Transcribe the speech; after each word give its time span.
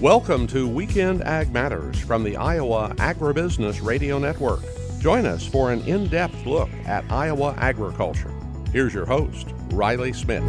Welcome 0.00 0.46
to 0.48 0.68
Weekend 0.68 1.24
Ag 1.24 1.52
Matters 1.52 1.98
from 1.98 2.22
the 2.22 2.36
Iowa 2.36 2.94
Agribusiness 2.98 3.84
Radio 3.84 4.20
Network. 4.20 4.60
Join 5.00 5.26
us 5.26 5.44
for 5.44 5.72
an 5.72 5.80
in 5.88 6.06
depth 6.06 6.46
look 6.46 6.70
at 6.84 7.04
Iowa 7.10 7.56
agriculture. 7.58 8.32
Here's 8.72 8.94
your 8.94 9.06
host, 9.06 9.48
Riley 9.72 10.12
Smith. 10.12 10.44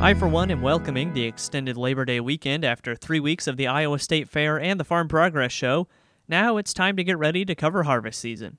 I, 0.00 0.14
for 0.18 0.26
one, 0.26 0.50
am 0.50 0.62
welcoming 0.62 1.14
the 1.14 1.22
extended 1.22 1.76
Labor 1.76 2.04
Day 2.04 2.18
weekend 2.18 2.64
after 2.64 2.96
three 2.96 3.20
weeks 3.20 3.46
of 3.46 3.56
the 3.56 3.68
Iowa 3.68 4.00
State 4.00 4.28
Fair 4.28 4.58
and 4.58 4.80
the 4.80 4.84
Farm 4.84 5.06
Progress 5.06 5.52
Show. 5.52 5.86
Now 6.26 6.56
it's 6.56 6.74
time 6.74 6.96
to 6.96 7.04
get 7.04 7.18
ready 7.18 7.44
to 7.44 7.54
cover 7.54 7.84
harvest 7.84 8.18
season. 8.18 8.58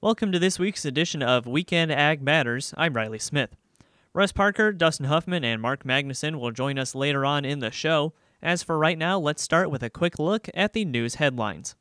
Welcome 0.00 0.30
to 0.30 0.38
this 0.38 0.60
week's 0.60 0.84
edition 0.84 1.20
of 1.20 1.48
Weekend 1.48 1.90
Ag 1.90 2.22
Matters. 2.22 2.72
I'm 2.76 2.94
Riley 2.94 3.18
Smith. 3.18 3.56
Russ 4.14 4.32
Parker, 4.32 4.72
Dustin 4.72 5.06
Huffman, 5.06 5.44
and 5.44 5.60
Mark 5.60 5.84
Magnuson 5.84 6.40
will 6.40 6.50
join 6.50 6.78
us 6.78 6.94
later 6.94 7.24
on 7.24 7.44
in 7.44 7.58
the 7.58 7.70
show. 7.70 8.14
As 8.42 8.62
for 8.62 8.78
right 8.78 8.96
now, 8.96 9.18
let's 9.18 9.42
start 9.42 9.70
with 9.70 9.82
a 9.82 9.90
quick 9.90 10.18
look 10.18 10.48
at 10.54 10.72
the 10.72 10.84
news 10.84 11.16
headlines. 11.16 11.76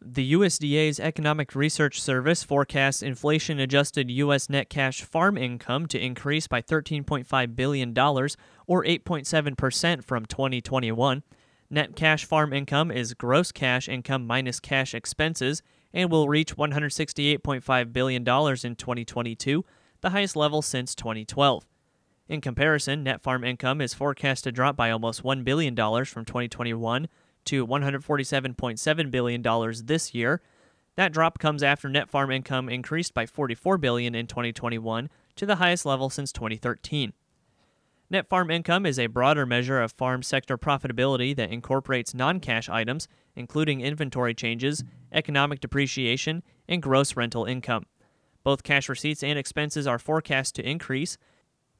The 0.00 0.32
USDA's 0.32 1.00
Economic 1.00 1.54
Research 1.54 2.00
Service 2.00 2.42
forecasts 2.42 3.02
inflation 3.02 3.58
adjusted 3.58 4.10
U.S. 4.10 4.48
net 4.48 4.70
cash 4.70 5.02
farm 5.02 5.36
income 5.36 5.86
to 5.88 5.98
increase 5.98 6.46
by 6.46 6.62
$13.5 6.62 7.56
billion, 7.56 7.90
or 7.90 8.84
8.7% 8.84 10.04
from 10.04 10.26
2021. 10.26 11.22
Net 11.68 11.96
cash 11.96 12.24
farm 12.24 12.52
income 12.52 12.90
is 12.90 13.14
gross 13.14 13.50
cash 13.50 13.88
income 13.88 14.26
minus 14.26 14.60
cash 14.60 14.94
expenses 14.94 15.62
and 15.92 16.10
will 16.10 16.28
reach 16.28 16.56
$168.5 16.56 17.92
billion 17.92 18.22
in 18.22 18.76
2022 18.76 19.64
the 20.00 20.10
highest 20.10 20.36
level 20.36 20.62
since 20.62 20.94
2012. 20.94 21.66
In 22.28 22.40
comparison, 22.40 23.04
net 23.04 23.22
farm 23.22 23.44
income 23.44 23.80
is 23.80 23.94
forecast 23.94 24.44
to 24.44 24.52
drop 24.52 24.76
by 24.76 24.90
almost 24.90 25.22
$1 25.22 25.44
billion 25.44 25.74
from 25.76 26.24
2021 26.24 27.08
to 27.44 27.66
$147.7 27.66 29.10
billion 29.10 29.42
this 29.84 30.14
year. 30.14 30.42
That 30.96 31.12
drop 31.12 31.38
comes 31.38 31.62
after 31.62 31.88
net 31.88 32.10
farm 32.10 32.30
income 32.30 32.68
increased 32.68 33.14
by 33.14 33.26
44 33.26 33.78
billion 33.78 34.14
in 34.14 34.26
2021 34.26 35.08
to 35.36 35.46
the 35.46 35.56
highest 35.56 35.86
level 35.86 36.10
since 36.10 36.32
2013. 36.32 37.12
Net 38.08 38.28
farm 38.28 38.50
income 38.50 38.86
is 38.86 38.98
a 38.98 39.08
broader 39.08 39.44
measure 39.44 39.80
of 39.80 39.92
farm 39.92 40.22
sector 40.22 40.56
profitability 40.56 41.34
that 41.34 41.50
incorporates 41.50 42.14
non 42.14 42.38
cash 42.38 42.68
items, 42.68 43.08
including 43.34 43.80
inventory 43.80 44.32
changes, 44.32 44.84
economic 45.12 45.60
depreciation, 45.60 46.42
and 46.68 46.82
gross 46.82 47.16
rental 47.16 47.44
income. 47.44 47.84
Both 48.46 48.62
cash 48.62 48.88
receipts 48.88 49.24
and 49.24 49.36
expenses 49.36 49.88
are 49.88 49.98
forecast 49.98 50.54
to 50.54 50.62
increase. 50.62 51.18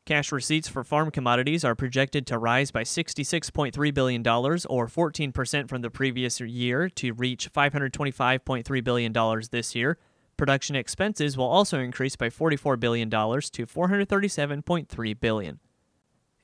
Cash 0.05 0.33
receipts 0.33 0.67
for 0.67 0.83
farm 0.83 1.13
commodities 1.13 1.63
are 1.63 1.77
projected 1.77 2.27
to 2.27 2.39
rise 2.39 2.73
by 2.73 2.83
$66.3 2.83 3.95
billion, 3.95 4.27
or 4.27 4.89
14% 4.89 5.69
from 5.69 5.83
the 5.83 5.91
previous 5.91 6.41
year, 6.41 6.89
to 6.89 7.13
reach 7.13 7.53
$525.3 7.53 8.83
billion 8.83 9.13
this 9.53 9.77
year. 9.77 9.97
Production 10.37 10.75
expenses 10.75 11.37
will 11.37 11.45
also 11.45 11.79
increase 11.79 12.17
by 12.17 12.31
$44 12.31 12.81
billion 12.81 13.09
to 13.11 13.17
$437.3 13.17 15.21
billion. 15.21 15.61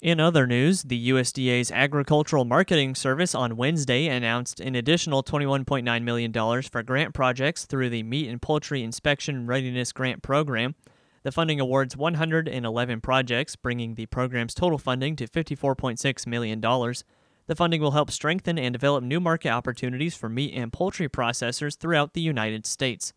In 0.02 0.18
other 0.18 0.48
news, 0.48 0.82
the 0.82 1.10
USDA's 1.10 1.70
Agricultural 1.70 2.44
Marketing 2.44 2.96
Service 2.96 3.36
on 3.36 3.56
Wednesday 3.56 4.08
announced 4.08 4.58
an 4.58 4.74
additional 4.74 5.22
$21.9 5.22 6.02
million 6.02 6.62
for 6.62 6.82
grant 6.82 7.14
projects 7.14 7.66
through 7.66 7.88
the 7.88 8.02
Meat 8.02 8.28
and 8.28 8.42
Poultry 8.42 8.82
Inspection 8.82 9.46
Readiness 9.46 9.92
Grant 9.92 10.20
Program. 10.20 10.74
The 11.22 11.30
funding 11.30 11.60
awards 11.60 11.96
111 11.96 13.00
projects, 13.00 13.54
bringing 13.54 13.94
the 13.94 14.06
program's 14.06 14.54
total 14.54 14.76
funding 14.76 15.14
to 15.14 15.28
$54.6 15.28 16.26
million. 16.26 16.60
The 16.60 17.54
funding 17.54 17.80
will 17.80 17.92
help 17.92 18.10
strengthen 18.10 18.58
and 18.58 18.72
develop 18.72 19.04
new 19.04 19.20
market 19.20 19.50
opportunities 19.50 20.16
for 20.16 20.28
meat 20.28 20.52
and 20.52 20.72
poultry 20.72 21.08
processors 21.08 21.78
throughout 21.78 22.14
the 22.14 22.20
United 22.20 22.66
States. 22.66 23.12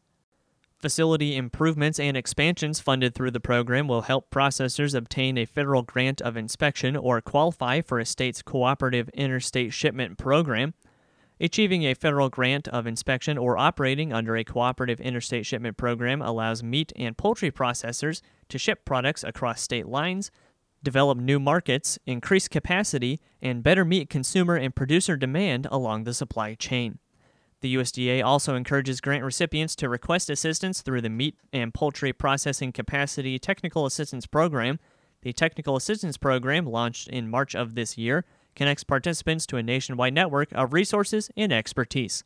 Facility 0.85 1.35
improvements 1.35 2.00
and 2.00 2.16
expansions 2.16 2.79
funded 2.79 3.16
through 3.16 3.31
the 3.31 3.40
program 3.40 3.88
will 3.88 4.03
help 4.03 4.29
processors 4.29 4.94
obtain 4.94 5.35
a 5.35 5.46
federal 5.46 5.81
grant 5.81 6.22
of 6.22 6.38
inspection 6.38 6.96
or 6.96 7.19
qualify 7.22 7.81
for 7.81 7.97
a 7.97 8.06
state's 8.06 8.44
cooperative 8.44 9.09
interstate 9.16 9.74
shipment 9.74 10.19
program. 10.19 10.75
Achieving 11.40 11.85
a 11.85 11.95
federal 11.95 12.29
grant 12.29 12.68
of 12.68 12.85
inspection 12.85 13.35
or 13.35 13.57
operating 13.57 14.13
under 14.13 14.35
a 14.35 14.44
cooperative 14.44 15.01
interstate 15.01 15.47
shipment 15.47 15.75
program 15.75 16.22
allows 16.22 16.62
meat 16.62 16.94
and 16.95 17.18
poultry 17.18 17.50
processors 17.50 18.22
to 18.50 18.59
ship 18.59 18.85
products 18.85 19.24
across 19.24 19.63
state 19.63 19.88
lines, 19.88 20.29
develop 20.84 21.18
new 21.18 21.40
markets, 21.40 21.97
increase 22.06 22.47
capacity, 22.47 23.19
and 23.41 23.63
better 23.63 23.85
meet 23.85 24.07
consumer 24.07 24.56
and 24.56 24.75
producer 24.75 25.18
demand 25.18 25.66
along 25.72 26.03
the 26.03 26.13
supply 26.13 26.53
chain. 26.53 27.00
The 27.65 27.73
USDA 27.73 28.23
also 28.23 28.53
encourages 28.53 29.01
grant 29.01 29.23
recipients 29.23 29.75
to 29.77 29.89
request 29.89 30.29
assistance 30.29 30.83
through 30.83 31.01
the 31.01 31.09
Meat 31.09 31.35
and 31.51 31.73
Poultry 31.73 32.13
Processing 32.13 32.71
Capacity 32.71 33.39
Technical 33.39 33.87
Assistance 33.87 34.27
Program. 34.27 34.77
The 35.23 35.33
Technical 35.33 35.75
Assistance 35.75 36.15
Program, 36.15 36.67
launched 36.67 37.07
in 37.07 37.27
March 37.27 37.55
of 37.55 37.73
this 37.73 37.97
year, 37.97 38.23
connects 38.55 38.83
participants 38.83 39.47
to 39.47 39.57
a 39.57 39.63
nationwide 39.63 40.13
network 40.13 40.51
of 40.51 40.73
resources 40.73 41.31
and 41.35 41.51
expertise. 41.51 42.23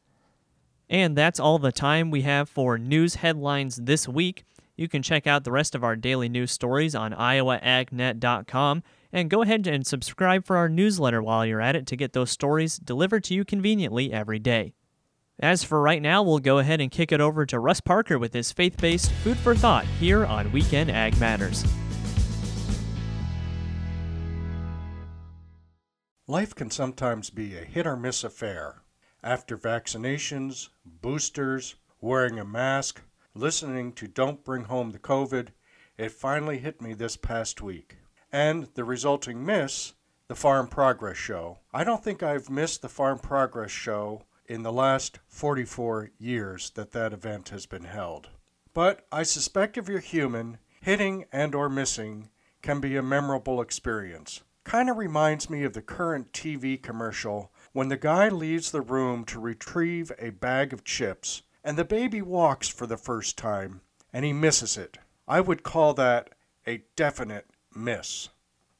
And 0.90 1.16
that's 1.16 1.40
all 1.40 1.58
the 1.58 1.72
time 1.72 2.12
we 2.12 2.24
have 2.24 2.50
for 2.50 2.78
news 2.78 3.16
headlines 3.16 3.78
this 3.78 4.10
week. 4.10 4.44
You 4.76 4.90
can 4.90 5.02
check 5.02 5.26
out 5.26 5.46
the 5.46 5.54
rest 5.54 5.74
of 5.74 5.86
our 5.86 5.96
daily 5.96 6.28
news 6.28 6.52
stories 6.52 6.96
on 6.96 7.14
iowaagnet.com 7.14 8.84
and 9.14 9.30
go 9.30 9.44
ahead 9.44 9.68
and 9.68 9.88
subscribe 9.88 10.46
for 10.46 10.58
our 10.58 10.68
newsletter 10.68 11.24
while 11.24 11.46
you're 11.46 11.62
at 11.62 11.78
it 11.78 11.88
to 11.88 11.96
get 11.96 12.12
those 12.12 12.30
stories 12.30 12.76
delivered 12.76 13.24
to 13.24 13.34
you 13.34 13.46
conveniently 13.46 14.12
every 14.12 14.40
day. 14.40 14.74
As 15.42 15.64
for 15.64 15.80
right 15.80 16.02
now, 16.02 16.22
we'll 16.22 16.40
go 16.40 16.58
ahead 16.58 16.82
and 16.82 16.92
kick 16.92 17.14
it 17.14 17.22
over 17.22 17.46
to 17.46 17.60
Russ 17.60 17.80
Parker 17.80 18.20
with 18.20 18.34
his 18.34 18.52
faith 18.52 18.76
based 18.76 19.10
food 19.24 19.38
for 19.38 19.56
thought 19.56 19.86
here 19.86 20.26
on 20.26 20.52
Weekend 20.52 20.92
Ag 20.92 21.18
Matters. 21.18 21.64
Life 26.28 26.54
can 26.54 26.70
sometimes 26.70 27.30
be 27.30 27.56
a 27.56 27.62
hit 27.62 27.88
or 27.88 27.96
miss 27.96 28.26
affair. 28.26 28.82
After 29.24 29.58
vaccinations, 29.58 30.70
boosters, 30.86 31.76
wearing 32.02 32.38
a 32.38 32.46
mask, 32.46 33.02
listening 33.34 33.94
to 33.94 34.08
Don't 34.10 34.44
Bring 34.44 34.66
Home 34.66 34.92
the 34.92 35.00
COVID, 35.00 35.48
it 35.98 36.12
finally 36.12 36.58
hit 36.58 36.82
me 36.82 36.94
this 36.94 37.16
past 37.16 37.62
week. 37.62 37.98
And 38.30 38.68
the 38.76 38.84
resulting 38.84 39.46
miss, 39.46 39.94
the 40.28 40.36
Farm 40.36 40.68
Progress 40.68 41.18
Show. 41.18 41.60
I 41.74 41.86
don't 41.86 42.04
think 42.04 42.22
I've 42.22 42.50
missed 42.50 42.82
the 42.82 42.90
Farm 42.90 43.20
Progress 43.20 43.72
Show 43.72 44.24
in 44.50 44.64
the 44.64 44.74
last 44.74 45.20
44 45.28 46.10
years 46.18 46.72
that 46.72 46.92
that 46.92 47.14
event 47.14 47.50
has 47.50 47.68
been 47.68 47.84
held. 47.84 48.30
But 48.74 49.06
I 49.12 49.24
suspect 49.24 49.78
if 49.78 49.88
you're 49.88 50.00
human, 50.00 50.58
hitting 50.82 51.26
and 51.32 51.54
or 51.54 51.70
missing 51.70 52.30
can 52.62 52.82
be 52.82 52.98
a 52.98 53.04
memorable 53.04 53.62
experience. 53.62 54.42
Kind 54.64 54.90
of 54.90 54.98
reminds 54.98 55.50
me 55.50 55.64
of 55.64 55.74
the 55.74 55.82
current 55.82 56.34
TV 56.34 56.82
commercial 56.82 57.52
when 57.74 57.90
the 57.90 57.98
guy 57.98 58.28
leaves 58.28 58.72
the 58.72 58.82
room 58.82 59.24
to 59.26 59.40
retrieve 59.40 60.12
a 60.18 60.32
bag 60.32 60.74
of 60.74 60.84
chips 60.84 61.44
and 61.64 61.78
the 61.78 61.86
baby 61.86 62.22
walks 62.22 62.68
for 62.68 62.88
the 62.88 62.98
first 62.98 63.38
time 63.38 63.82
and 64.12 64.26
he 64.26 64.34
misses 64.34 64.78
it. 64.78 64.98
I 65.28 65.42
would 65.42 65.62
call 65.62 65.94
that 65.94 66.32
a 66.66 66.84
definite 66.96 67.48
miss. 67.76 68.30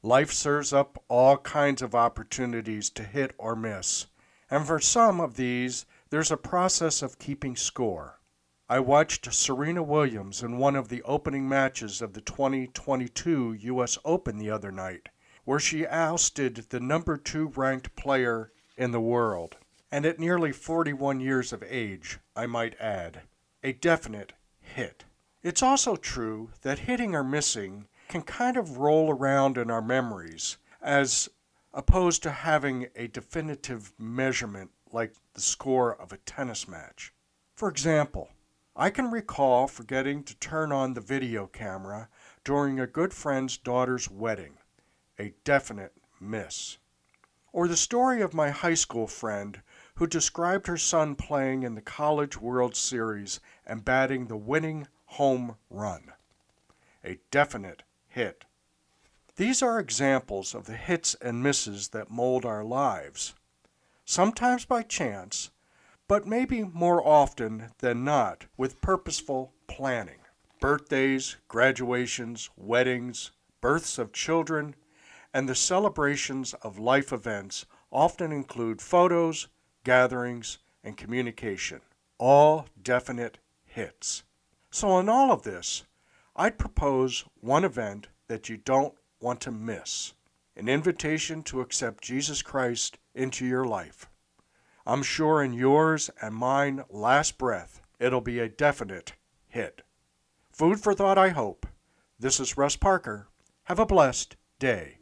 Life 0.02 0.32
serves 0.32 0.72
up 0.72 1.02
all 1.08 1.36
kinds 1.36 1.82
of 1.82 1.94
opportunities 1.94 2.90
to 2.90 3.04
hit 3.04 3.34
or 3.38 3.54
miss, 3.54 4.06
and 4.50 4.66
for 4.66 4.80
some 4.80 5.20
of 5.20 5.36
these, 5.36 5.86
there's 6.10 6.30
a 6.30 6.36
process 6.36 7.02
of 7.02 7.18
keeping 7.18 7.54
score. 7.54 8.20
I 8.68 8.80
watched 8.80 9.32
Serena 9.32 9.82
Williams 9.82 10.42
in 10.42 10.58
one 10.58 10.76
of 10.76 10.88
the 10.88 11.02
opening 11.02 11.48
matches 11.48 12.02
of 12.02 12.12
the 12.12 12.20
2022 12.20 13.52
US 13.52 13.98
Open 14.04 14.38
the 14.38 14.50
other 14.50 14.70
night, 14.70 15.08
where 15.44 15.58
she 15.58 15.86
ousted 15.86 16.66
the 16.70 16.80
number 16.80 17.16
two 17.16 17.48
ranked 17.48 17.96
player 17.96 18.52
in 18.76 18.92
the 18.92 19.00
world. 19.00 19.56
And 19.90 20.06
at 20.06 20.20
nearly 20.20 20.52
41 20.52 21.20
years 21.20 21.52
of 21.52 21.64
age, 21.66 22.18
I 22.36 22.46
might 22.46 22.80
add, 22.80 23.22
a 23.62 23.72
definite 23.72 24.34
hit. 24.60 25.04
It's 25.42 25.62
also 25.62 25.96
true 25.96 26.50
that 26.62 26.80
hitting 26.80 27.14
or 27.14 27.24
missing 27.24 27.88
can 28.08 28.22
kind 28.22 28.56
of 28.56 28.78
roll 28.78 29.10
around 29.10 29.58
in 29.58 29.70
our 29.70 29.82
memories 29.82 30.58
as 30.80 31.28
opposed 31.72 32.22
to 32.22 32.30
having 32.30 32.88
a 32.96 33.06
definitive 33.06 33.92
measurement 33.98 34.70
like 34.92 35.14
the 35.34 35.40
score 35.40 35.94
of 35.94 36.12
a 36.12 36.18
tennis 36.18 36.66
match. 36.66 37.12
For 37.54 37.68
example, 37.68 38.30
I 38.74 38.90
can 38.90 39.10
recall 39.10 39.66
forgetting 39.66 40.24
to 40.24 40.36
turn 40.36 40.72
on 40.72 40.94
the 40.94 41.00
video 41.00 41.46
camera 41.46 42.08
during 42.44 42.80
a 42.80 42.86
good 42.86 43.12
friend's 43.12 43.56
daughter's 43.56 44.10
wedding, 44.10 44.58
a 45.18 45.34
definite 45.44 45.92
miss. 46.20 46.78
Or 47.52 47.68
the 47.68 47.76
story 47.76 48.22
of 48.22 48.32
my 48.32 48.50
high 48.50 48.74
school 48.74 49.06
friend 49.06 49.60
who 49.96 50.06
described 50.06 50.66
her 50.66 50.78
son 50.78 51.14
playing 51.14 51.62
in 51.62 51.74
the 51.74 51.80
College 51.80 52.40
World 52.40 52.74
Series 52.76 53.40
and 53.66 53.84
batting 53.84 54.26
the 54.26 54.36
winning 54.36 54.86
home 55.06 55.56
run, 55.68 56.12
a 57.04 57.18
definite 57.30 57.82
hit 58.08 58.44
These 59.40 59.62
are 59.62 59.80
examples 59.80 60.54
of 60.54 60.66
the 60.66 60.76
hits 60.76 61.14
and 61.14 61.42
misses 61.42 61.88
that 61.88 62.10
mold 62.10 62.44
our 62.44 62.62
lives, 62.62 63.32
sometimes 64.04 64.66
by 64.66 64.82
chance, 64.82 65.50
but 66.06 66.26
maybe 66.26 66.62
more 66.62 67.02
often 67.02 67.70
than 67.78 68.04
not 68.04 68.44
with 68.58 68.82
purposeful 68.82 69.54
planning. 69.66 70.18
Birthdays, 70.60 71.38
graduations, 71.48 72.50
weddings, 72.54 73.30
births 73.62 73.96
of 73.96 74.12
children, 74.12 74.74
and 75.32 75.48
the 75.48 75.54
celebrations 75.54 76.52
of 76.60 76.78
life 76.78 77.10
events 77.10 77.64
often 77.90 78.32
include 78.32 78.82
photos, 78.82 79.48
gatherings, 79.84 80.58
and 80.84 80.98
communication, 80.98 81.80
all 82.18 82.66
definite 82.82 83.38
hits. 83.64 84.22
So, 84.70 84.98
in 84.98 85.08
all 85.08 85.32
of 85.32 85.44
this, 85.44 85.84
I'd 86.36 86.58
propose 86.58 87.24
one 87.40 87.64
event 87.64 88.08
that 88.28 88.50
you 88.50 88.58
don't 88.58 88.94
want 89.20 89.40
to 89.42 89.50
miss 89.50 90.14
an 90.56 90.68
invitation 90.68 91.42
to 91.42 91.60
accept 91.60 92.02
Jesus 92.02 92.42
Christ 92.42 92.98
into 93.14 93.46
your 93.46 93.64
life. 93.64 94.08
I'm 94.86 95.02
sure 95.02 95.42
in 95.42 95.52
yours 95.52 96.10
and 96.20 96.34
mine 96.34 96.84
last 96.90 97.38
breath, 97.38 97.80
it'll 97.98 98.20
be 98.20 98.38
a 98.40 98.48
definite 98.48 99.14
hit. 99.46 99.82
Food 100.52 100.80
for 100.80 100.94
thought, 100.94 101.18
I 101.18 101.28
hope. 101.30 101.66
This 102.18 102.40
is 102.40 102.56
Russ 102.56 102.76
Parker. 102.76 103.28
Have 103.64 103.78
a 103.78 103.86
blessed 103.86 104.36
day. 104.58 104.98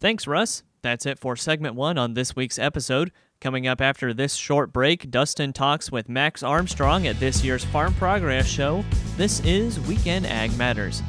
Thanks, 0.00 0.26
Russ. 0.26 0.62
That's 0.82 1.06
it 1.06 1.18
for 1.18 1.36
segment 1.36 1.74
one 1.74 1.98
on 1.98 2.14
this 2.14 2.34
week's 2.34 2.58
episode. 2.58 3.12
Coming 3.40 3.66
up 3.66 3.80
after 3.80 4.14
this 4.14 4.34
short 4.34 4.72
break, 4.72 5.10
Dustin 5.10 5.52
talks 5.52 5.90
with 5.90 6.08
Max 6.08 6.42
Armstrong 6.42 7.06
at 7.06 7.18
this 7.20 7.42
year's 7.42 7.64
Farm 7.64 7.92
Progress 7.94 8.46
Show. 8.46 8.84
This 9.16 9.40
is 9.40 9.80
Weekend 9.80 10.26
Ag 10.26 10.56
Matters. 10.56 11.02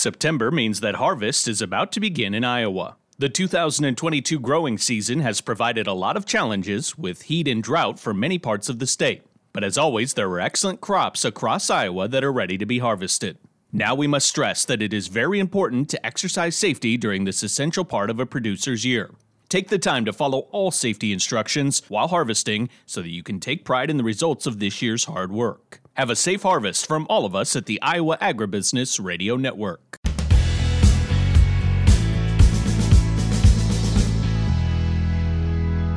September 0.00 0.50
means 0.50 0.80
that 0.80 0.94
harvest 0.94 1.46
is 1.46 1.60
about 1.60 1.92
to 1.92 2.00
begin 2.00 2.32
in 2.32 2.42
Iowa. 2.42 2.96
The 3.18 3.28
2022 3.28 4.40
growing 4.40 4.78
season 4.78 5.20
has 5.20 5.42
provided 5.42 5.86
a 5.86 5.92
lot 5.92 6.16
of 6.16 6.24
challenges 6.24 6.96
with 6.96 7.22
heat 7.22 7.46
and 7.46 7.62
drought 7.62 8.00
for 8.00 8.14
many 8.14 8.38
parts 8.38 8.70
of 8.70 8.78
the 8.78 8.86
state. 8.86 9.24
But 9.52 9.62
as 9.62 9.76
always, 9.76 10.14
there 10.14 10.30
are 10.30 10.40
excellent 10.40 10.80
crops 10.80 11.22
across 11.22 11.68
Iowa 11.68 12.08
that 12.08 12.24
are 12.24 12.32
ready 12.32 12.56
to 12.56 12.64
be 12.64 12.78
harvested. 12.78 13.36
Now 13.72 13.94
we 13.94 14.06
must 14.06 14.26
stress 14.26 14.64
that 14.64 14.80
it 14.80 14.94
is 14.94 15.08
very 15.08 15.38
important 15.38 15.90
to 15.90 16.06
exercise 16.06 16.56
safety 16.56 16.96
during 16.96 17.24
this 17.24 17.42
essential 17.42 17.84
part 17.84 18.08
of 18.08 18.18
a 18.18 18.24
producer's 18.24 18.86
year. 18.86 19.10
Take 19.50 19.68
the 19.68 19.78
time 19.78 20.06
to 20.06 20.14
follow 20.14 20.48
all 20.50 20.70
safety 20.70 21.12
instructions 21.12 21.82
while 21.88 22.08
harvesting 22.08 22.70
so 22.86 23.02
that 23.02 23.10
you 23.10 23.22
can 23.22 23.38
take 23.38 23.66
pride 23.66 23.90
in 23.90 23.98
the 23.98 24.04
results 24.04 24.46
of 24.46 24.60
this 24.60 24.80
year's 24.80 25.04
hard 25.04 25.30
work. 25.30 25.79
Have 26.00 26.08
a 26.08 26.16
safe 26.16 26.44
harvest 26.44 26.86
from 26.86 27.06
all 27.10 27.26
of 27.26 27.34
us 27.34 27.54
at 27.54 27.66
the 27.66 27.78
Iowa 27.82 28.16
Agribusiness 28.22 28.98
Radio 29.04 29.36
Network. 29.36 29.98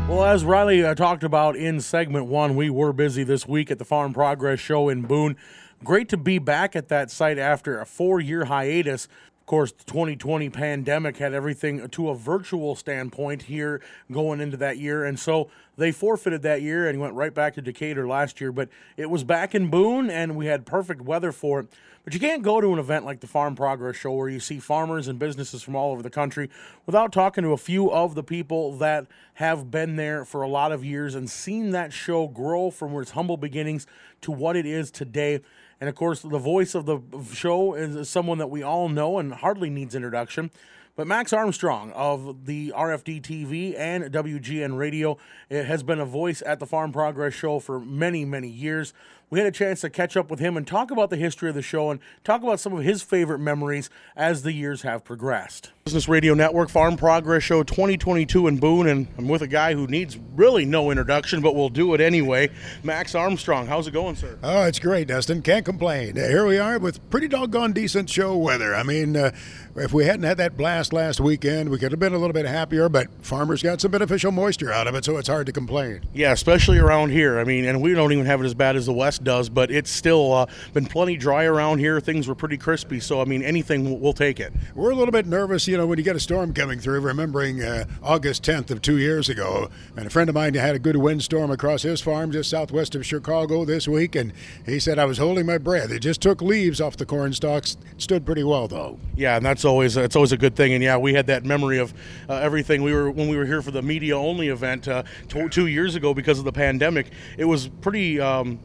Well, 0.10 0.26
as 0.26 0.44
Riley 0.44 0.84
uh, 0.84 0.94
talked 0.94 1.24
about 1.24 1.56
in 1.56 1.80
segment 1.80 2.26
one, 2.26 2.58
we 2.58 2.70
were 2.70 2.92
busy 2.92 3.24
this 3.24 3.48
week 3.48 3.72
at 3.72 3.80
the 3.80 3.86
Farm 3.86 4.14
Progress 4.14 4.60
Show 4.60 4.90
in 4.90 5.04
Boone. 5.04 5.38
Great 5.86 6.10
to 6.10 6.18
be 6.18 6.38
back 6.38 6.76
at 6.76 6.90
that 6.90 7.10
site 7.10 7.38
after 7.38 7.80
a 7.80 7.86
four 7.86 8.20
year 8.20 8.44
hiatus. 8.44 9.08
Of 9.44 9.48
course, 9.48 9.74
the 9.74 9.84
2020 9.84 10.50
pandemic 10.52 11.18
had 11.18 11.34
everything 11.34 11.90
to 11.90 12.10
a 12.10 12.16
virtual 12.16 12.76
standpoint 12.76 13.42
here 13.44 13.82
going 14.10 14.40
into 14.40 14.56
that 14.56 14.78
year. 14.78 15.04
And 15.04 15.20
so 15.20 15.50
they 15.76 15.92
forfeited 15.92 16.44
that 16.44 16.62
year 16.62 16.88
and 16.88 16.98
went 16.98 17.14
right 17.14 17.34
back 17.34 17.56
to 17.56 17.62
Decatur 17.62 18.08
last 18.08 18.40
year. 18.40 18.54
But 18.54 18.70
it 18.96 19.10
was 19.10 19.26
back 19.26 19.54
in 19.54 19.70
Boone 19.70 20.10
and 20.10 20.38
we 20.38 20.46
had 20.46 20.66
perfect 20.66 21.02
weather 21.02 21.34
for 21.34 21.60
it. 21.60 21.68
But 22.06 22.14
you 22.14 22.22
can't 22.22 22.42
go 22.42 22.62
to 22.62 22.72
an 22.72 22.80
event 22.80 23.04
like 23.04 23.20
the 23.20 23.28
Farm 23.28 23.54
Progress 23.54 23.98
Show 23.98 24.14
where 24.14 24.30
you 24.30 24.40
see 24.40 24.60
farmers 24.60 25.10
and 25.10 25.20
businesses 25.20 25.62
from 25.62 25.76
all 25.76 25.92
over 25.92 26.02
the 26.02 26.10
country 26.10 26.50
without 26.86 27.12
talking 27.12 27.44
to 27.44 27.52
a 27.52 27.58
few 27.58 27.92
of 27.92 28.16
the 28.16 28.24
people 28.24 28.78
that 28.78 29.08
have 29.34 29.70
been 29.70 29.98
there 29.98 30.24
for 30.24 30.42
a 30.42 30.48
lot 30.48 30.72
of 30.72 30.86
years 30.86 31.16
and 31.16 31.30
seen 31.30 31.72
that 31.72 31.92
show 31.92 32.30
grow 32.30 32.72
from 32.72 32.98
its 32.98 33.12
humble 33.12 33.36
beginnings 33.36 33.88
to 34.22 34.32
what 34.32 34.56
it 34.56 34.66
is 34.66 34.90
today. 34.90 35.42
And 35.80 35.90
of 35.90 35.96
course, 35.96 36.22
the 36.22 36.40
voice 36.40 36.76
of 36.76 36.86
the 36.86 37.00
show 37.34 37.74
is 37.74 38.10
someone 38.10 38.38
that 38.38 38.50
we 38.50 38.64
all 38.64 38.90
know 38.90 39.18
and 39.18 39.34
hardly 39.34 39.70
needs 39.70 39.96
introduction. 39.96 40.52
But 40.96 41.08
Max 41.08 41.34
Armstrong 41.34 41.92
of 41.94 42.46
the 42.46 42.72
RFD 42.76 43.24
TV 43.24 43.76
and 43.76 44.04
WGN 44.06 44.78
Radio 44.78 45.18
has 45.50 45.82
been 45.82 46.00
a 46.00 46.06
voice 46.06 46.44
at 46.46 46.60
the 46.60 46.68
Farm 46.68 46.92
Progress 46.92 47.34
Show 47.34 47.60
for 47.60 47.80
many, 47.80 48.26
many 48.26 48.48
years 48.48 48.94
we 49.34 49.40
had 49.40 49.48
a 49.48 49.52
chance 49.52 49.82
to 49.82 49.90
catch 49.90 50.16
up 50.16 50.30
with 50.30 50.40
him 50.40 50.56
and 50.58 50.68
talk 50.68 50.92
about 50.92 51.10
the 51.10 51.18
history 51.18 51.50
of 51.50 51.56
the 51.56 51.64
show 51.64 51.90
and 51.90 52.00
talk 52.24 52.44
about 52.44 52.60
some 52.60 52.72
of 52.72 52.84
his 52.84 53.02
favorite 53.02 53.40
memories 53.40 53.90
as 54.16 54.44
the 54.44 54.52
years 54.52 54.84
have 54.84 55.04
progressed. 55.04 55.72
Business 55.86 56.08
Radio 56.08 56.36
Network 56.36 56.70
Farm 56.70 56.96
Progress 56.96 57.42
Show 57.42 57.64
2022 57.64 58.48
in 58.48 58.58
Boone, 58.58 58.88
and 58.88 59.08
I'm 59.18 59.28
with 59.28 59.42
a 59.42 59.48
guy 59.48 59.74
who 59.74 59.88
needs 59.88 60.20
really 60.36 60.66
no 60.66 60.92
introduction, 60.92 61.42
but 61.42 61.56
we'll 61.56 61.70
do 61.70 61.96
it 61.96 62.00
anyway. 62.00 62.52
Max 62.84 63.16
Armstrong, 63.16 63.66
how's 63.66 63.88
it 63.88 63.92
going, 63.92 64.16
sir? 64.16 64.38
Oh, 64.44 64.66
it's 64.66 64.78
great, 64.78 65.08
Dustin. 65.08 65.42
Can't 65.42 65.66
complain. 65.66 66.16
Here 66.16 66.46
we 66.46 66.60
are 66.60 66.78
with 66.78 67.10
pretty 67.10 67.28
doggone 67.28 67.74
decent 67.74 68.12
show 68.12 68.38
weather. 68.38 68.76
I 68.76 68.84
mean, 68.84 69.18
uh, 69.18 69.32
if 69.76 69.92
we 69.92 70.06
hadn't 70.06 70.24
had 70.24 70.38
that 70.38 70.56
blast 70.56 70.83
last 70.92 71.22
weekend, 71.22 71.70
we 71.70 71.78
could 71.78 71.92
have 71.92 72.00
been 72.00 72.14
a 72.14 72.18
little 72.18 72.34
bit 72.34 72.46
happier, 72.46 72.90
but 72.90 73.08
farmers 73.22 73.64
got 73.64 73.80
some 73.80 73.92
beneficial 73.92 74.32
moisture 74.32 74.72
out 74.72 74.88
of 74.88 74.96
it, 74.96 75.06
so 75.06 75.18
it's 75.18 75.30
hard 75.30 75.46
to 75.46 75.52
complain. 75.54 76.02
Yeah, 76.14 76.32
especially 76.32 76.80
around 76.80 77.12
here. 77.12 77.40
I 77.40 77.44
mean, 77.44 77.66
and 77.66 77.82
we 77.82 77.94
don't 77.94 78.12
even 78.12 78.26
have 78.26 78.42
it 78.42 78.46
as 78.46 78.54
bad 78.54 78.76
as 78.76 78.86
the 78.86 78.94
West 78.94 79.24
does, 79.24 79.50
but 79.50 79.72
it's 79.72 79.92
still 79.92 80.34
uh, 80.34 80.46
been 80.74 80.86
plenty 80.86 81.16
dry 81.16 81.46
around 81.46 81.78
here. 81.78 82.00
Things 82.02 82.28
were 82.28 82.36
pretty 82.36 82.58
crispy, 82.58 83.00
so 83.00 83.22
I 83.22 83.26
mean, 83.26 83.44
anything 83.44 84.02
we'll 84.02 84.14
take 84.14 84.40
it. 84.40 84.52
We're 84.76 84.92
a 84.92 84.96
little 84.96 85.12
bit 85.12 85.28
nervous, 85.28 85.68
you 85.68 85.78
know, 85.78 85.88
when 85.88 85.98
you 85.98 86.04
get 86.04 86.16
a 86.16 86.20
storm 86.20 86.54
coming 86.54 86.80
through. 86.80 87.00
Remembering 87.00 87.62
uh, 87.62 87.86
August 88.02 88.44
10th 88.44 88.72
of 88.72 88.82
two 88.82 88.98
years 88.98 89.30
ago, 89.30 89.70
and 89.96 90.08
a 90.08 90.10
friend 90.10 90.30
of 90.30 90.36
mine 90.36 90.56
had 90.56 90.76
a 90.76 90.80
good 90.80 90.98
windstorm 90.98 91.52
across 91.52 91.84
his 91.84 92.02
farm 92.02 92.32
just 92.32 92.50
southwest 92.50 92.96
of 92.96 93.06
Chicago 93.06 93.66
this 93.66 93.88
week, 93.88 94.16
and 94.16 94.34
he 94.66 94.80
said 94.80 94.98
I 94.98 95.06
was 95.06 95.18
holding 95.18 95.46
my 95.46 95.58
breath. 95.58 95.92
It 95.92 96.00
just 96.00 96.22
took 96.22 96.42
leaves 96.42 96.82
off 96.82 96.98
the 96.98 97.06
corn 97.06 97.34
stalks. 97.34 97.78
It 97.92 98.02
stood 98.02 98.26
pretty 98.26 98.44
well 98.44 98.68
though. 98.68 99.00
Yeah, 99.16 99.38
and 99.38 99.46
that's 99.46 99.66
always 99.66 99.96
it's 99.98 100.16
always 100.16 100.32
a 100.32 100.38
good 100.38 100.56
thing. 100.56 100.73
And 100.74 100.84
yeah, 100.84 100.98
we 100.98 101.14
had 101.14 101.28
that 101.28 101.46
memory 101.46 101.80
of 101.80 101.94
uh, 102.30 102.36
everything. 102.36 102.84
We 102.84 102.94
were 102.94 103.12
when 103.12 103.28
we 103.28 103.38
were 103.38 103.46
here 103.46 103.62
for 103.62 103.72
the 103.72 103.82
media 103.82 104.18
only 104.18 104.50
event 104.50 104.88
uh, 104.88 105.04
t- 105.28 105.48
two 105.50 105.68
years 105.68 105.96
ago 105.96 106.14
because 106.14 106.40
of 106.40 106.46
the 106.46 106.52
pandemic. 106.52 107.08
It 107.38 107.46
was 107.46 107.68
pretty. 107.68 108.20
Um, 108.20 108.60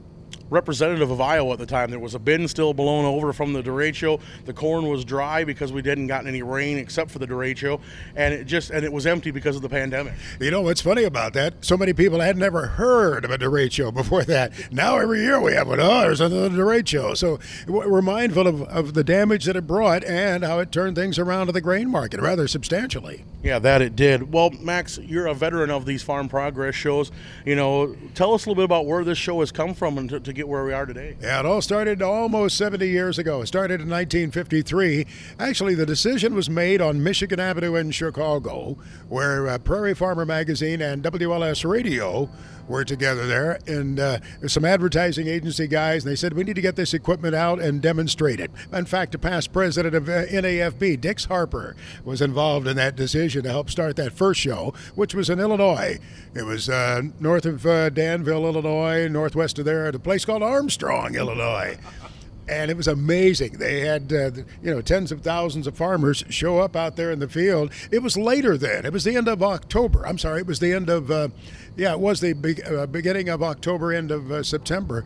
representative 0.50 1.10
of 1.10 1.20
Iowa 1.20 1.52
at 1.52 1.58
the 1.58 1.66
time. 1.66 1.90
There 1.90 1.98
was 1.98 2.14
a 2.14 2.18
bin 2.18 2.48
still 2.48 2.74
blown 2.74 3.04
over 3.04 3.32
from 3.32 3.52
the 3.52 3.62
derecho. 3.62 4.20
The 4.44 4.52
corn 4.52 4.88
was 4.88 5.04
dry 5.04 5.44
because 5.44 5.72
we 5.72 5.82
didn't 5.82 6.06
gotten 6.06 6.28
any 6.28 6.42
rain 6.42 6.78
except 6.78 7.10
for 7.10 7.18
the 7.18 7.26
derecho, 7.26 7.80
and 8.16 8.34
it 8.34 8.44
just 8.44 8.70
and 8.70 8.84
it 8.84 8.92
was 8.92 9.06
empty 9.06 9.30
because 9.30 9.56
of 9.56 9.62
the 9.62 9.68
pandemic. 9.68 10.14
You 10.40 10.50
know 10.50 10.62
what's 10.62 10.80
funny 10.80 11.04
about 11.04 11.32
that? 11.34 11.64
So 11.64 11.76
many 11.76 11.92
people 11.92 12.20
had 12.20 12.36
never 12.36 12.66
heard 12.66 13.24
of 13.24 13.30
a 13.30 13.38
derecho 13.38 13.92
before 13.98 14.24
that. 14.24 14.52
Now 14.72 14.98
every 14.98 15.20
year 15.20 15.40
we 15.40 15.52
have 15.52 15.68
one. 15.68 15.80
Oh, 15.80 16.00
there's 16.02 16.20
another 16.20 16.50
derecho. 16.50 17.16
So 17.16 17.38
we're 17.66 18.02
mindful 18.02 18.46
of, 18.46 18.62
of 18.62 18.94
the 18.94 19.04
damage 19.04 19.44
that 19.44 19.56
it 19.56 19.66
brought 19.66 20.04
and 20.04 20.44
how 20.44 20.58
it 20.60 20.72
turned 20.72 20.96
things 20.96 21.18
around 21.18 21.46
to 21.46 21.52
the 21.52 21.60
grain 21.60 21.90
market 21.90 22.20
rather 22.20 22.48
substantially. 22.48 23.24
Yeah, 23.42 23.58
that 23.60 23.82
it 23.82 23.94
did. 23.94 24.32
Well, 24.32 24.50
Max, 24.50 24.98
you're 24.98 25.26
a 25.26 25.34
veteran 25.34 25.70
of 25.70 25.86
these 25.86 26.02
farm 26.02 26.28
progress 26.28 26.74
shows. 26.74 27.12
You 27.44 27.54
know, 27.54 27.96
tell 28.14 28.34
us 28.34 28.44
a 28.44 28.48
little 28.48 28.56
bit 28.56 28.64
about 28.64 28.86
where 28.86 29.04
this 29.04 29.18
show 29.18 29.40
has 29.40 29.52
come 29.52 29.74
from 29.74 29.96
and 29.98 30.08
to, 30.10 30.20
to 30.20 30.32
get 30.38 30.48
where 30.48 30.64
we 30.64 30.72
are 30.72 30.86
today. 30.86 31.16
Yeah, 31.20 31.40
it 31.40 31.46
all 31.46 31.60
started 31.60 32.00
almost 32.00 32.56
70 32.56 32.88
years 32.88 33.18
ago. 33.18 33.42
It 33.42 33.46
started 33.48 33.80
in 33.80 33.90
1953. 33.90 35.06
Actually, 35.38 35.74
the 35.74 35.84
decision 35.84 36.34
was 36.34 36.48
made 36.48 36.80
on 36.80 37.02
Michigan 37.02 37.40
Avenue 37.40 37.74
in 37.74 37.90
Chicago, 37.90 38.78
where 39.08 39.48
uh, 39.48 39.58
Prairie 39.58 39.94
Farmer 39.94 40.24
Magazine 40.24 40.80
and 40.80 41.02
WLS 41.02 41.68
Radio 41.68 42.30
were 42.68 42.84
together 42.84 43.26
there, 43.26 43.58
and 43.66 43.98
uh, 43.98 44.18
some 44.46 44.64
advertising 44.64 45.26
agency 45.26 45.66
guys, 45.66 46.04
and 46.04 46.12
they 46.12 46.16
said 46.16 46.34
we 46.34 46.44
need 46.44 46.56
to 46.56 46.62
get 46.62 46.76
this 46.76 46.94
equipment 46.94 47.34
out 47.34 47.60
and 47.60 47.80
demonstrate 47.80 48.40
it. 48.40 48.50
In 48.72 48.84
fact, 48.84 49.12
the 49.12 49.18
past 49.18 49.52
president 49.52 49.94
of 49.94 50.08
uh, 50.08 50.26
NAFB, 50.26 51.00
Dix 51.00 51.24
Harper, 51.24 51.74
was 52.04 52.20
involved 52.20 52.66
in 52.66 52.76
that 52.76 52.94
decision 52.94 53.42
to 53.44 53.50
help 53.50 53.70
start 53.70 53.96
that 53.96 54.12
first 54.12 54.40
show, 54.40 54.74
which 54.94 55.14
was 55.14 55.30
in 55.30 55.40
Illinois. 55.40 55.98
It 56.34 56.44
was 56.44 56.68
uh, 56.68 57.02
north 57.18 57.46
of 57.46 57.64
uh, 57.66 57.90
Danville, 57.90 58.46
Illinois, 58.46 59.08
northwest 59.08 59.58
of 59.58 59.64
there, 59.64 59.86
at 59.86 59.94
a 59.94 59.98
place 59.98 60.24
called 60.28 60.42
Armstrong, 60.42 61.14
Illinois 61.14 61.78
and 62.48 62.70
it 62.70 62.76
was 62.76 62.88
amazing. 62.88 63.52
They 63.58 63.80
had 63.80 64.12
uh, 64.12 64.30
you 64.62 64.74
know 64.74 64.80
tens 64.80 65.12
of 65.12 65.20
thousands 65.20 65.66
of 65.66 65.76
farmers 65.76 66.24
show 66.30 66.58
up 66.58 66.76
out 66.76 66.96
there 66.96 67.10
in 67.10 67.18
the 67.18 67.28
field. 67.28 67.72
It 67.90 68.02
was 68.02 68.16
later 68.16 68.56
then. 68.56 68.86
It 68.86 68.92
was 68.92 69.04
the 69.04 69.16
end 69.16 69.28
of 69.28 69.42
October. 69.42 70.06
I'm 70.06 70.18
sorry. 70.18 70.40
It 70.40 70.46
was 70.46 70.58
the 70.58 70.72
end 70.72 70.88
of 70.88 71.10
uh, 71.10 71.28
yeah, 71.76 71.92
it 71.92 72.00
was 72.00 72.20
the 72.20 72.32
be- 72.32 72.62
uh, 72.62 72.86
beginning 72.86 73.28
of 73.28 73.42
October, 73.42 73.92
end 73.92 74.10
of 74.10 74.30
uh, 74.32 74.42
September, 74.42 75.04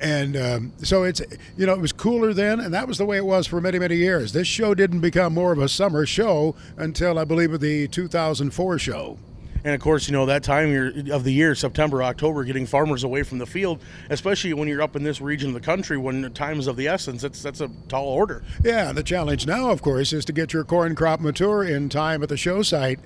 and 0.00 0.36
um, 0.36 0.72
so 0.82 1.04
it's 1.04 1.22
you 1.56 1.66
know 1.66 1.72
it 1.72 1.80
was 1.80 1.92
cooler 1.92 2.34
then, 2.34 2.60
and 2.60 2.74
that 2.74 2.86
was 2.86 2.98
the 2.98 3.06
way 3.06 3.16
it 3.16 3.26
was 3.26 3.46
for 3.46 3.60
many 3.60 3.78
many 3.78 3.96
years. 3.96 4.32
This 4.32 4.46
show 4.46 4.74
didn't 4.74 5.00
become 5.00 5.34
more 5.34 5.52
of 5.52 5.58
a 5.58 5.68
summer 5.68 6.04
show 6.06 6.54
until 6.76 7.18
I 7.18 7.24
believe 7.24 7.58
the 7.60 7.88
2004 7.88 8.78
show. 8.78 9.18
And 9.64 9.74
of 9.74 9.80
course, 9.80 10.08
you 10.08 10.12
know 10.12 10.26
that 10.26 10.42
time 10.42 11.10
of 11.10 11.24
the 11.24 11.32
year, 11.32 11.54
September, 11.54 12.02
October, 12.02 12.44
getting 12.44 12.66
farmers 12.66 13.04
away 13.04 13.22
from 13.22 13.38
the 13.38 13.46
field, 13.46 13.80
especially 14.10 14.54
when 14.54 14.66
you're 14.66 14.82
up 14.82 14.96
in 14.96 15.04
this 15.04 15.20
region 15.20 15.48
of 15.48 15.54
the 15.54 15.60
country, 15.60 15.96
when 15.96 16.32
time 16.34 16.58
is 16.58 16.66
of 16.66 16.76
the 16.76 16.88
essence, 16.88 17.22
that's 17.22 17.42
that's 17.42 17.60
a 17.60 17.70
tall 17.88 18.08
order. 18.08 18.42
Yeah, 18.64 18.92
the 18.92 19.02
challenge 19.02 19.46
now, 19.46 19.70
of 19.70 19.82
course, 19.82 20.12
is 20.12 20.24
to 20.24 20.32
get 20.32 20.52
your 20.52 20.64
corn 20.64 20.94
crop 20.94 21.20
mature 21.20 21.62
in 21.62 21.88
time 21.88 22.22
at 22.22 22.28
the 22.28 22.36
show 22.36 22.62
site 22.62 22.98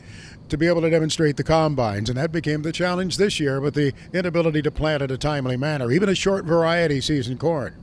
to 0.48 0.56
be 0.56 0.66
able 0.66 0.80
to 0.82 0.90
demonstrate 0.90 1.36
the 1.36 1.44
combines, 1.44 2.08
and 2.08 2.16
that 2.16 2.32
became 2.32 2.62
the 2.62 2.72
challenge 2.72 3.16
this 3.16 3.40
year 3.40 3.60
with 3.60 3.74
the 3.74 3.92
inability 4.12 4.62
to 4.62 4.70
plant 4.70 5.02
in 5.02 5.10
a 5.10 5.18
timely 5.18 5.56
manner, 5.56 5.90
even 5.90 6.08
a 6.08 6.14
short 6.14 6.44
variety 6.44 7.00
season 7.00 7.36
corn. 7.36 7.74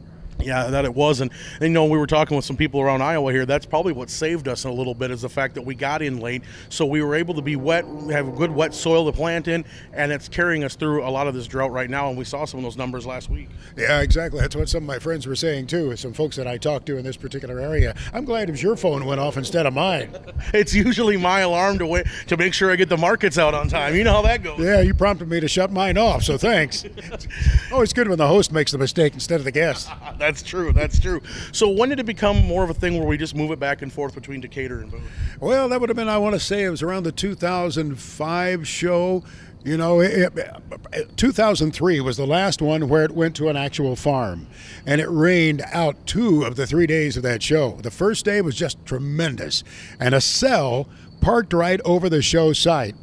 Yeah, 0.45 0.67
that 0.67 0.85
it 0.85 0.93
was, 0.93 1.21
and, 1.21 1.31
and, 1.55 1.63
you 1.63 1.69
know 1.69 1.85
we 1.85 1.97
were 1.97 2.07
talking 2.07 2.35
with 2.35 2.45
some 2.45 2.57
people 2.57 2.81
around 2.81 3.01
Iowa 3.01 3.31
here. 3.31 3.45
That's 3.45 3.65
probably 3.65 3.93
what 3.93 4.09
saved 4.09 4.47
us 4.47 4.65
a 4.65 4.71
little 4.71 4.93
bit 4.93 5.11
is 5.11 5.21
the 5.21 5.29
fact 5.29 5.55
that 5.55 5.61
we 5.61 5.75
got 5.75 6.01
in 6.01 6.19
late, 6.19 6.43
so 6.69 6.85
we 6.85 7.01
were 7.01 7.15
able 7.15 7.33
to 7.35 7.41
be 7.41 7.55
wet, 7.55 7.85
have 8.11 8.35
good 8.35 8.51
wet 8.51 8.73
soil 8.73 9.05
to 9.05 9.11
plant 9.11 9.47
in, 9.47 9.65
and 9.93 10.11
it's 10.11 10.29
carrying 10.29 10.63
us 10.63 10.75
through 10.75 11.05
a 11.05 11.09
lot 11.09 11.27
of 11.27 11.33
this 11.33 11.47
drought 11.47 11.71
right 11.71 11.89
now. 11.89 12.09
And 12.09 12.17
we 12.17 12.25
saw 12.25 12.45
some 12.45 12.59
of 12.59 12.63
those 12.63 12.77
numbers 12.77 13.05
last 13.05 13.29
week. 13.29 13.49
Yeah, 13.77 14.01
exactly. 14.01 14.39
That's 14.39 14.55
what 14.55 14.69
some 14.69 14.83
of 14.83 14.87
my 14.87 14.99
friends 14.99 15.27
were 15.27 15.35
saying 15.35 15.67
too. 15.67 15.95
Some 15.95 16.13
folks 16.13 16.35
that 16.35 16.47
I 16.47 16.57
talked 16.57 16.85
to 16.87 16.97
in 16.97 17.03
this 17.03 17.17
particular 17.17 17.59
area. 17.59 17.95
I'm 18.13 18.25
glad 18.25 18.49
if 18.49 18.61
your 18.61 18.75
phone 18.75 19.05
went 19.05 19.19
off 19.19 19.37
instead 19.37 19.65
of 19.65 19.73
mine. 19.73 20.09
it's 20.53 20.73
usually 20.73 21.17
my 21.17 21.41
alarm 21.41 21.79
to 21.79 21.85
wait 21.85 22.05
to 22.27 22.37
make 22.37 22.53
sure 22.53 22.71
I 22.71 22.75
get 22.75 22.89
the 22.89 22.97
markets 22.97 23.37
out 23.37 23.53
on 23.53 23.67
time. 23.67 23.95
You 23.95 24.03
know 24.03 24.13
how 24.13 24.21
that 24.23 24.43
goes. 24.43 24.59
Yeah, 24.59 24.81
you 24.81 24.93
prompted 24.93 25.27
me 25.29 25.39
to 25.39 25.47
shut 25.47 25.71
mine 25.71 25.97
off, 25.97 26.23
so 26.23 26.37
thanks. 26.37 26.85
oh, 27.71 27.81
it's 27.81 27.93
good 27.93 28.07
when 28.07 28.17
the 28.17 28.27
host 28.27 28.51
makes 28.51 28.71
the 28.71 28.77
mistake 28.77 29.13
instead 29.13 29.39
of 29.39 29.43
the 29.43 29.51
guest. 29.51 29.89
That's 30.33 30.41
true. 30.41 30.73
That's 30.73 30.99
true. 30.99 31.21
So 31.51 31.69
when 31.69 31.89
did 31.89 31.99
it 31.99 32.07
become 32.07 32.43
more 32.43 32.63
of 32.63 32.71
a 32.71 32.73
thing 32.73 32.97
where 32.97 33.07
we 33.07 33.19
just 33.19 33.35
move 33.35 33.51
it 33.51 33.59
back 33.59 33.83
and 33.83 33.93
forth 33.93 34.15
between 34.15 34.41
Decatur 34.41 34.79
and 34.79 34.89
Boone? 34.89 35.03
Well, 35.39 35.69
that 35.69 35.79
would 35.79 35.89
have 35.89 35.95
been, 35.95 36.09
I 36.09 36.17
want 36.17 36.33
to 36.33 36.39
say, 36.39 36.63
it 36.63 36.71
was 36.71 36.81
around 36.81 37.03
the 37.03 37.11
2005 37.11 38.67
show. 38.67 39.23
You 39.63 39.77
know, 39.77 39.99
it, 39.99 40.33
it, 40.91 41.17
2003 41.17 42.01
was 42.01 42.17
the 42.17 42.25
last 42.25 42.63
one 42.63 42.89
where 42.89 43.03
it 43.03 43.11
went 43.11 43.35
to 43.35 43.47
an 43.47 43.55
actual 43.55 43.95
farm, 43.95 44.47
and 44.87 44.99
it 44.99 45.07
rained 45.07 45.61
out 45.71 46.07
two 46.07 46.41
of 46.41 46.55
the 46.55 46.65
three 46.65 46.87
days 46.87 47.15
of 47.15 47.21
that 47.21 47.43
show. 47.43 47.77
The 47.83 47.91
first 47.91 48.25
day 48.25 48.41
was 48.41 48.55
just 48.55 48.83
tremendous, 48.87 49.63
and 49.99 50.15
a 50.15 50.19
cell 50.19 50.89
parked 51.21 51.53
right 51.53 51.79
over 51.85 52.09
the 52.09 52.23
show 52.23 52.53
site 52.53 52.95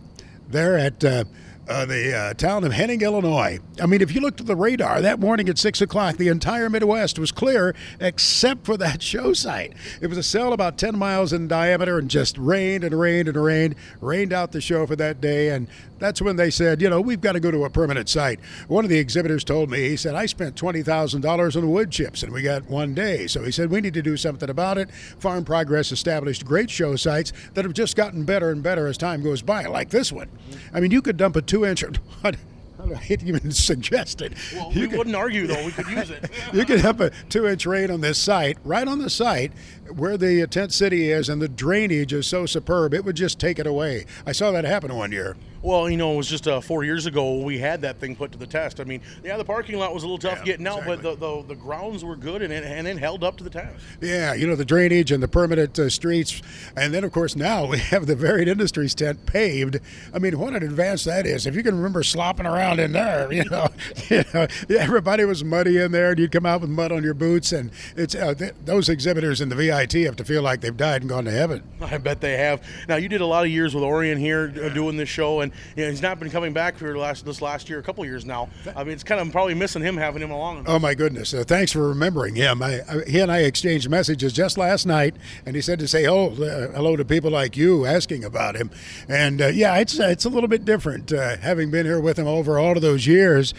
there 0.49 0.76
at. 0.76 1.04
Uh, 1.04 1.25
uh, 1.70 1.86
the 1.86 2.16
uh, 2.16 2.34
town 2.34 2.64
of 2.64 2.72
Henning, 2.72 3.00
Illinois. 3.00 3.60
I 3.80 3.86
mean, 3.86 4.02
if 4.02 4.12
you 4.12 4.20
looked 4.20 4.40
at 4.40 4.46
the 4.46 4.56
radar 4.56 5.00
that 5.02 5.20
morning 5.20 5.48
at 5.48 5.56
6 5.56 5.80
o'clock, 5.80 6.16
the 6.16 6.26
entire 6.26 6.68
Midwest 6.68 7.16
was 7.18 7.30
clear 7.30 7.76
except 8.00 8.66
for 8.66 8.76
that 8.76 9.00
show 9.10 9.32
site. 9.32 9.74
It 10.00 10.08
was 10.08 10.18
a 10.18 10.22
cell 10.22 10.52
about 10.52 10.78
10 10.78 10.98
miles 10.98 11.32
in 11.32 11.46
diameter 11.46 11.98
and 11.98 12.10
just 12.10 12.36
rained 12.38 12.82
and 12.82 12.98
rained 12.98 13.28
and 13.28 13.40
rained, 13.42 13.76
rained 14.00 14.32
out 14.32 14.50
the 14.50 14.60
show 14.60 14.84
for 14.84 14.96
that 14.96 15.20
day. 15.20 15.50
And 15.50 15.68
that's 16.00 16.21
when 16.21 16.37
they 16.37 16.50
said, 16.50 16.83
you 16.83 16.90
know, 16.90 17.00
we've 17.00 17.21
got 17.21 17.33
to 17.33 17.40
go 17.40 17.50
to 17.50 17.64
a 17.64 17.71
permanent 17.71 18.09
site. 18.09 18.40
One 18.69 18.85
of 18.85 18.90
the 18.90 18.99
exhibitors 18.99 19.45
told 19.45 19.71
me, 19.71 19.88
he 19.88 19.97
said, 19.97 20.14
I 20.14 20.26
spent 20.26 20.57
$20,000 20.57 21.57
on 21.57 21.71
wood 21.71 21.90
chips 21.90 22.23
and 22.23 22.33
we 22.33 22.42
got 22.42 22.69
one 22.69 22.95
day. 22.95 23.26
So 23.26 23.45
he 23.45 23.52
said, 23.52 23.71
we 23.71 23.80
need 23.80 23.95
to 23.95 24.02
do 24.02 24.16
something 24.16 24.50
about 24.50 24.78
it. 24.78 24.90
Farm 24.90 25.45
Progress 25.45 25.92
established 25.92 26.45
great 26.45 26.71
show 26.71 26.97
sites 26.97 27.33
that 27.54 27.64
have 27.64 27.75
just 27.75 27.97
gotten 27.97 28.25
better 28.25 28.50
and 28.50 28.62
better 28.62 28.87
as 28.87 28.99
time 28.99 29.23
goes 29.23 29.42
by, 29.42 29.66
like 29.66 29.90
this 29.90 30.11
one. 30.11 30.28
I 30.73 30.80
mean, 30.80 30.90
you 30.90 31.02
could 31.02 31.16
dump 31.16 31.37
a 31.37 31.42
two 31.42 31.64
inch. 31.64 31.85
I 32.25 32.95
hate 32.95 33.23
even 33.23 33.50
suggest 33.50 34.23
it. 34.23 34.33
Well, 34.54 34.73
you 34.73 34.83
we 34.83 34.88
could, 34.88 34.99
wouldn't 34.99 35.16
argue 35.16 35.47
though. 35.47 35.64
We 35.64 35.73
could 35.73 35.87
use 35.90 36.11
it. 36.11 36.30
you 36.52 36.64
could 36.64 36.80
have 36.80 37.00
a 37.00 37.11
two-inch 37.28 37.66
rain 37.66 37.90
on 37.90 38.00
this 38.00 38.19
site, 38.19 38.59
right 38.64 38.87
on 38.87 38.99
the 38.99 39.11
site 39.11 39.52
where 39.95 40.16
the 40.16 40.42
uh, 40.42 40.47
tent 40.47 40.73
city 40.73 41.11
is, 41.11 41.28
and 41.28 41.42
the 41.42 41.49
drainage 41.49 42.12
is 42.12 42.26
so 42.26 42.47
superb, 42.47 42.95
it 42.95 43.04
would 43.04 43.16
just 43.16 43.38
take 43.38 43.59
it 43.59 43.66
away. 43.66 44.07
I 44.26 44.33
saw 44.33 44.50
that 44.52 44.64
happen 44.64 44.95
one 44.95 45.12
year. 45.12 45.37
Well, 45.62 45.90
you 45.90 45.96
know, 45.96 46.14
it 46.14 46.16
was 46.16 46.28
just 46.28 46.48
uh, 46.48 46.60
four 46.60 46.84
years 46.84 47.06
ago 47.06 47.42
we 47.42 47.58
had 47.58 47.82
that 47.82 47.98
thing 47.98 48.16
put 48.16 48.32
to 48.32 48.38
the 48.38 48.46
test. 48.46 48.80
I 48.80 48.84
mean, 48.84 49.02
yeah, 49.22 49.36
the 49.36 49.44
parking 49.44 49.78
lot 49.78 49.92
was 49.92 50.02
a 50.02 50.06
little 50.06 50.18
tough 50.18 50.38
yeah, 50.38 50.44
getting 50.44 50.66
out, 50.66 50.78
exactly. 50.78 50.96
but 51.02 51.20
the, 51.20 51.42
the, 51.42 51.48
the 51.48 51.54
grounds 51.54 52.04
were 52.04 52.16
good 52.16 52.42
and 52.42 52.52
it, 52.52 52.64
and 52.64 52.86
it 52.86 52.98
held 52.98 53.22
up 53.22 53.36
to 53.38 53.44
the 53.44 53.50
test. 53.50 53.76
Yeah, 54.00 54.34
you 54.34 54.46
know, 54.46 54.56
the 54.56 54.64
drainage 54.64 55.12
and 55.12 55.22
the 55.22 55.28
permanent 55.28 55.78
uh, 55.78 55.90
streets. 55.90 56.40
And 56.76 56.94
then, 56.94 57.04
of 57.04 57.12
course, 57.12 57.36
now 57.36 57.66
we 57.66 57.78
have 57.90 58.06
the 58.06 58.16
Varied 58.16 58.48
Industries 58.48 58.94
tent 58.94 59.26
paved. 59.26 59.80
I 60.14 60.18
mean, 60.18 60.38
what 60.38 60.54
an 60.54 60.62
advance 60.62 61.04
that 61.04 61.26
is. 61.26 61.46
If 61.46 61.54
you 61.54 61.62
can 61.62 61.76
remember 61.76 62.02
slopping 62.02 62.46
around 62.46 62.80
in 62.80 62.92
there, 62.92 63.30
you 63.32 63.44
know, 63.44 63.68
you 64.08 64.24
know 64.32 64.46
everybody 64.70 65.24
was 65.24 65.44
muddy 65.44 65.78
in 65.78 65.92
there 65.92 66.10
and 66.10 66.18
you'd 66.18 66.32
come 66.32 66.46
out 66.46 66.62
with 66.62 66.70
mud 66.70 66.92
on 66.92 67.02
your 67.02 67.14
boots. 67.14 67.52
And 67.52 67.70
it's 67.96 68.14
uh, 68.14 68.34
th- 68.34 68.54
those 68.64 68.88
exhibitors 68.88 69.40
in 69.40 69.50
the 69.50 69.56
VIT 69.56 69.92
have 69.92 70.16
to 70.16 70.24
feel 70.24 70.42
like 70.42 70.60
they've 70.62 70.76
died 70.76 71.02
and 71.02 71.08
gone 71.08 71.24
to 71.26 71.30
heaven. 71.30 71.62
I 71.80 71.98
bet 71.98 72.20
they 72.20 72.36
have. 72.38 72.62
Now, 72.88 72.96
you 72.96 73.08
did 73.08 73.20
a 73.20 73.26
lot 73.26 73.44
of 73.44 73.50
years 73.50 73.74
with 73.74 73.84
Orion 73.84 74.18
here 74.18 74.52
uh, 74.62 74.68
doing 74.70 74.96
this 74.96 75.08
show, 75.08 75.40
and 75.40 75.50
you 75.76 75.85
know, 75.85 75.90
he's 75.90 76.02
not 76.02 76.19
been 76.19 76.30
coming 76.30 76.52
back 76.52 76.76
for 76.76 76.97
last 76.97 77.25
this 77.25 77.42
last 77.42 77.69
year, 77.69 77.78
a 77.78 77.83
couple 77.83 78.04
years 78.04 78.25
now. 78.25 78.49
I 78.76 78.85
mean, 78.85 78.92
it's 78.92 79.02
kind 79.02 79.21
of 79.21 79.30
probably 79.33 79.54
missing 79.54 79.83
him 79.83 79.97
having 79.97 80.23
him 80.23 80.30
along. 80.30 80.64
Oh 80.66 80.78
my 80.78 80.95
goodness! 80.95 81.35
Uh, 81.35 81.45
thanks 81.47 81.73
for 81.73 81.88
remembering 81.88 82.35
him. 82.35 82.62
I, 82.62 82.80
I, 82.88 83.04
he 83.09 83.21
and 83.21 83.30
I 83.30 83.40
exchanged 83.40 83.88
messages 83.88 84.33
just 84.33 84.59
last 84.59 84.87
night, 84.87 85.16
and 85.47 85.57
he 85.57 85.62
said 85.62 85.78
to 85.80 85.88
say 85.88 86.07
oh 86.07 86.28
uh, 86.28 86.73
hello 86.73 86.97
to 86.97 87.04
people 87.04 87.30
like 87.30 87.57
you 87.57 87.87
asking 87.87 88.25
about 88.25 88.57
him. 88.57 88.71
And 89.09 89.40
uh, 89.40 89.47
yeah, 89.49 89.76
it's 89.76 89.99
uh, 89.99 90.09
it's 90.09 90.25
a 90.25 90.30
little 90.30 90.49
bit 90.49 90.64
different 90.64 91.12
uh, 91.12 91.37
having 91.38 91.71
been 91.71 91.87
here 91.87 92.00
with 92.00 92.19
him 92.19 92.26
over 92.26 92.59
all 92.59 92.76
of 92.76 92.83
those 92.83 93.07
years. 93.07 93.54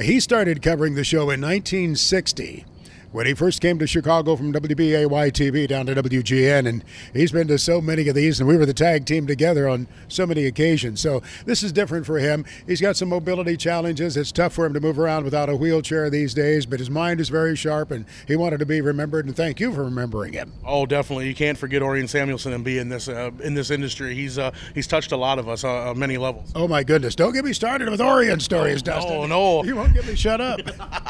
He 0.00 0.20
started 0.20 0.62
covering 0.62 0.94
the 0.94 1.04
show 1.04 1.22
in 1.22 1.40
1960 1.40 2.64
when 3.12 3.26
he 3.26 3.34
first 3.34 3.60
came 3.60 3.78
to 3.78 3.86
Chicago 3.86 4.36
from 4.36 4.52
WBAY 4.52 5.30
TV 5.32 5.68
down 5.68 5.86
to 5.86 5.94
WGN, 5.94 6.66
and 6.66 6.82
he's 7.12 7.30
been 7.30 7.46
to 7.48 7.58
so 7.58 7.80
many 7.80 8.08
of 8.08 8.14
these, 8.14 8.40
and 8.40 8.48
we 8.48 8.56
were 8.56 8.66
the 8.66 8.74
tag 8.74 9.04
team 9.04 9.26
together 9.26 9.68
on 9.68 9.86
so 10.08 10.26
many 10.26 10.46
occasions. 10.46 11.00
So 11.00 11.22
this 11.44 11.62
is 11.62 11.72
different 11.72 12.06
for 12.06 12.18
him. 12.18 12.44
He's 12.66 12.80
got 12.80 12.96
some 12.96 13.10
mobility 13.10 13.56
challenges. 13.56 14.16
It's 14.16 14.32
tough 14.32 14.54
for 14.54 14.64
him 14.64 14.72
to 14.72 14.80
move 14.80 14.98
around 14.98 15.24
without 15.24 15.50
a 15.50 15.56
wheelchair 15.56 16.08
these 16.08 16.32
days, 16.32 16.64
but 16.64 16.80
his 16.80 16.90
mind 16.90 17.20
is 17.20 17.28
very 17.28 17.54
sharp, 17.54 17.90
and 17.90 18.06
he 18.26 18.34
wanted 18.34 18.58
to 18.58 18.66
be 18.66 18.80
remembered. 18.80 19.26
And 19.26 19.36
thank 19.36 19.60
you 19.60 19.72
for 19.72 19.84
remembering 19.84 20.32
him. 20.32 20.52
Oh, 20.66 20.86
definitely. 20.86 21.28
You 21.28 21.34
can't 21.34 21.58
forget 21.58 21.82
Orion 21.82 22.08
Samuelson 22.08 22.54
and 22.54 22.64
be 22.64 22.78
in 22.78 22.88
this 22.88 23.08
uh, 23.08 23.30
in 23.42 23.54
this 23.54 23.70
industry. 23.70 24.14
He's 24.14 24.38
uh, 24.38 24.52
he's 24.74 24.86
touched 24.86 25.12
a 25.12 25.16
lot 25.16 25.38
of 25.38 25.48
us 25.48 25.64
uh, 25.64 25.90
on 25.90 25.98
many 25.98 26.16
levels. 26.16 26.50
Oh 26.54 26.66
my 26.66 26.82
goodness! 26.82 27.14
Don't 27.14 27.34
get 27.34 27.44
me 27.44 27.52
started 27.52 27.90
with 27.90 28.00
Orion 28.00 28.40
stories, 28.40 28.80
Dustin. 28.82 29.12
Oh 29.12 29.26
no, 29.26 29.64
you 29.64 29.76
won't 29.76 29.92
get 29.92 30.06
me 30.06 30.14
shut 30.14 30.40
up. 30.40 30.60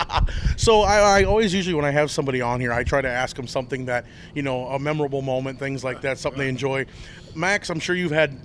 so 0.56 0.80
I, 0.80 1.20
I 1.20 1.24
always 1.24 1.54
usually 1.54 1.74
when 1.74 1.84
I 1.84 1.91
have 1.92 2.10
somebody 2.10 2.40
on 2.40 2.60
here, 2.60 2.72
I 2.72 2.84
try 2.84 3.00
to 3.00 3.08
ask 3.08 3.36
them 3.36 3.46
something 3.46 3.86
that 3.86 4.06
you 4.34 4.42
know 4.42 4.66
a 4.68 4.78
memorable 4.78 5.22
moment, 5.22 5.58
things 5.58 5.84
like 5.84 6.00
that, 6.02 6.18
something 6.18 6.38
they 6.40 6.48
enjoy. 6.48 6.86
Max, 7.34 7.70
I'm 7.70 7.80
sure 7.80 7.94
you've 7.94 8.12
had 8.12 8.38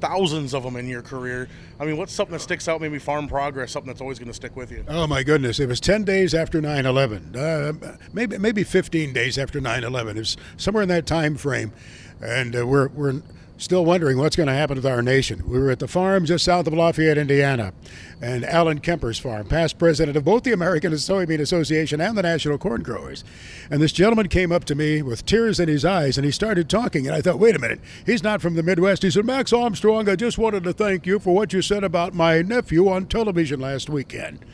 thousands 0.00 0.54
of 0.54 0.62
them 0.62 0.76
in 0.76 0.86
your 0.86 1.02
career. 1.02 1.48
I 1.80 1.84
mean, 1.84 1.96
what's 1.96 2.12
something 2.12 2.32
that 2.32 2.40
sticks 2.40 2.68
out? 2.68 2.80
Maybe 2.80 2.98
farm 2.98 3.28
progress, 3.28 3.72
something 3.72 3.88
that's 3.88 4.00
always 4.00 4.18
going 4.18 4.28
to 4.28 4.34
stick 4.34 4.56
with 4.56 4.70
you. 4.70 4.84
Oh 4.88 5.06
my 5.06 5.22
goodness! 5.22 5.60
It 5.60 5.68
was 5.68 5.80
ten 5.80 6.04
days 6.04 6.34
after 6.34 6.60
9/11, 6.60 7.36
uh, 7.36 7.96
maybe 8.12 8.38
maybe 8.38 8.64
15 8.64 9.12
days 9.12 9.38
after 9.38 9.60
9/11. 9.60 10.10
It 10.10 10.16
was 10.16 10.36
somewhere 10.56 10.82
in 10.82 10.88
that 10.88 11.06
time 11.06 11.36
frame, 11.36 11.72
and 12.20 12.56
uh, 12.56 12.66
we're 12.66 12.88
we're 12.88 13.22
still 13.58 13.84
wondering 13.84 14.18
what's 14.18 14.36
going 14.36 14.48
to 14.48 14.52
happen 14.52 14.76
with 14.76 14.86
our 14.86 15.02
nation. 15.02 15.42
We 15.48 15.58
were 15.58 15.70
at 15.70 15.78
the 15.78 15.88
farm 15.88 16.26
just 16.26 16.44
south 16.44 16.66
of 16.66 16.74
Lafayette, 16.74 17.18
Indiana, 17.18 17.72
and 18.20 18.44
Alan 18.44 18.80
Kemper's 18.80 19.18
farm, 19.18 19.46
past 19.46 19.78
president 19.78 20.16
of 20.16 20.24
both 20.24 20.42
the 20.42 20.52
American 20.52 20.92
Soybean 20.92 21.40
Association 21.40 22.00
and 22.00 22.16
the 22.16 22.22
National 22.22 22.58
Corn 22.58 22.82
Growers. 22.82 23.24
And 23.70 23.80
this 23.80 23.92
gentleman 23.92 24.28
came 24.28 24.52
up 24.52 24.64
to 24.64 24.74
me 24.74 25.02
with 25.02 25.26
tears 25.26 25.58
in 25.58 25.68
his 25.68 25.84
eyes 25.84 26.18
and 26.18 26.24
he 26.24 26.30
started 26.30 26.68
talking. 26.68 27.06
And 27.06 27.16
I 27.16 27.20
thought, 27.20 27.38
wait 27.38 27.56
a 27.56 27.58
minute, 27.58 27.80
he's 28.04 28.22
not 28.22 28.42
from 28.42 28.54
the 28.54 28.62
Midwest. 28.62 29.02
He 29.02 29.10
said, 29.10 29.24
Max 29.24 29.52
Armstrong, 29.52 30.08
I 30.08 30.16
just 30.16 30.38
wanted 30.38 30.64
to 30.64 30.72
thank 30.72 31.06
you 31.06 31.18
for 31.18 31.34
what 31.34 31.52
you 31.52 31.62
said 31.62 31.84
about 31.84 32.14
my 32.14 32.42
nephew 32.42 32.88
on 32.88 33.06
television 33.06 33.60
last 33.60 33.88
weekend. 33.88 34.44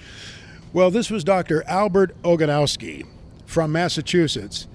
Well, 0.72 0.90
this 0.90 1.10
was 1.10 1.24
Dr. 1.24 1.62
Albert 1.66 2.20
Ogonowski 2.22 3.06
from 3.46 3.72
Massachusetts. 3.72 4.66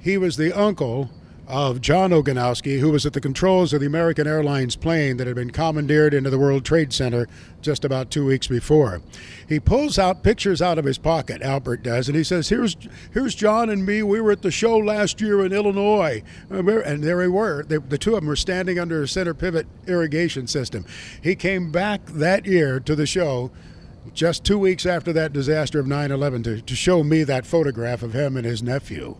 He 0.00 0.18
was 0.18 0.36
the 0.36 0.52
uncle 0.52 1.10
of 1.46 1.80
John 1.80 2.10
Ogonowski, 2.10 2.80
who 2.80 2.90
was 2.90 3.04
at 3.04 3.12
the 3.12 3.20
controls 3.20 3.72
of 3.72 3.80
the 3.80 3.86
American 3.86 4.26
Airlines 4.26 4.76
plane 4.76 5.16
that 5.18 5.26
had 5.26 5.36
been 5.36 5.50
commandeered 5.50 6.14
into 6.14 6.30
the 6.30 6.38
World 6.38 6.64
Trade 6.64 6.92
Center 6.92 7.28
just 7.60 7.84
about 7.84 8.10
two 8.10 8.24
weeks 8.24 8.46
before. 8.46 9.02
He 9.48 9.60
pulls 9.60 9.98
out 9.98 10.22
pictures 10.22 10.62
out 10.62 10.78
of 10.78 10.84
his 10.84 10.98
pocket, 10.98 11.42
Albert 11.42 11.82
does, 11.82 12.08
and 12.08 12.16
he 12.16 12.24
says, 12.24 12.48
Here's, 12.48 12.76
here's 13.12 13.34
John 13.34 13.70
and 13.70 13.84
me. 13.84 14.02
We 14.02 14.20
were 14.20 14.32
at 14.32 14.42
the 14.42 14.50
show 14.50 14.76
last 14.76 15.20
year 15.20 15.44
in 15.44 15.52
Illinois. 15.52 16.22
And 16.50 17.02
there 17.02 17.18
we 17.18 17.28
were. 17.28 17.64
They, 17.64 17.78
the 17.78 17.98
two 17.98 18.14
of 18.14 18.20
them 18.20 18.28
were 18.28 18.36
standing 18.36 18.78
under 18.78 19.02
a 19.02 19.08
center 19.08 19.34
pivot 19.34 19.66
irrigation 19.86 20.46
system. 20.46 20.84
He 21.22 21.34
came 21.34 21.70
back 21.70 22.04
that 22.06 22.46
year 22.46 22.80
to 22.80 22.94
the 22.94 23.06
show 23.06 23.50
just 24.12 24.44
two 24.44 24.58
weeks 24.58 24.86
after 24.86 25.12
that 25.12 25.32
disaster 25.32 25.80
of 25.80 25.86
9 25.86 26.10
11 26.10 26.42
to, 26.44 26.60
to 26.60 26.74
show 26.76 27.02
me 27.02 27.24
that 27.24 27.46
photograph 27.46 28.02
of 28.02 28.12
him 28.12 28.36
and 28.36 28.44
his 28.44 28.62
nephew. 28.62 29.16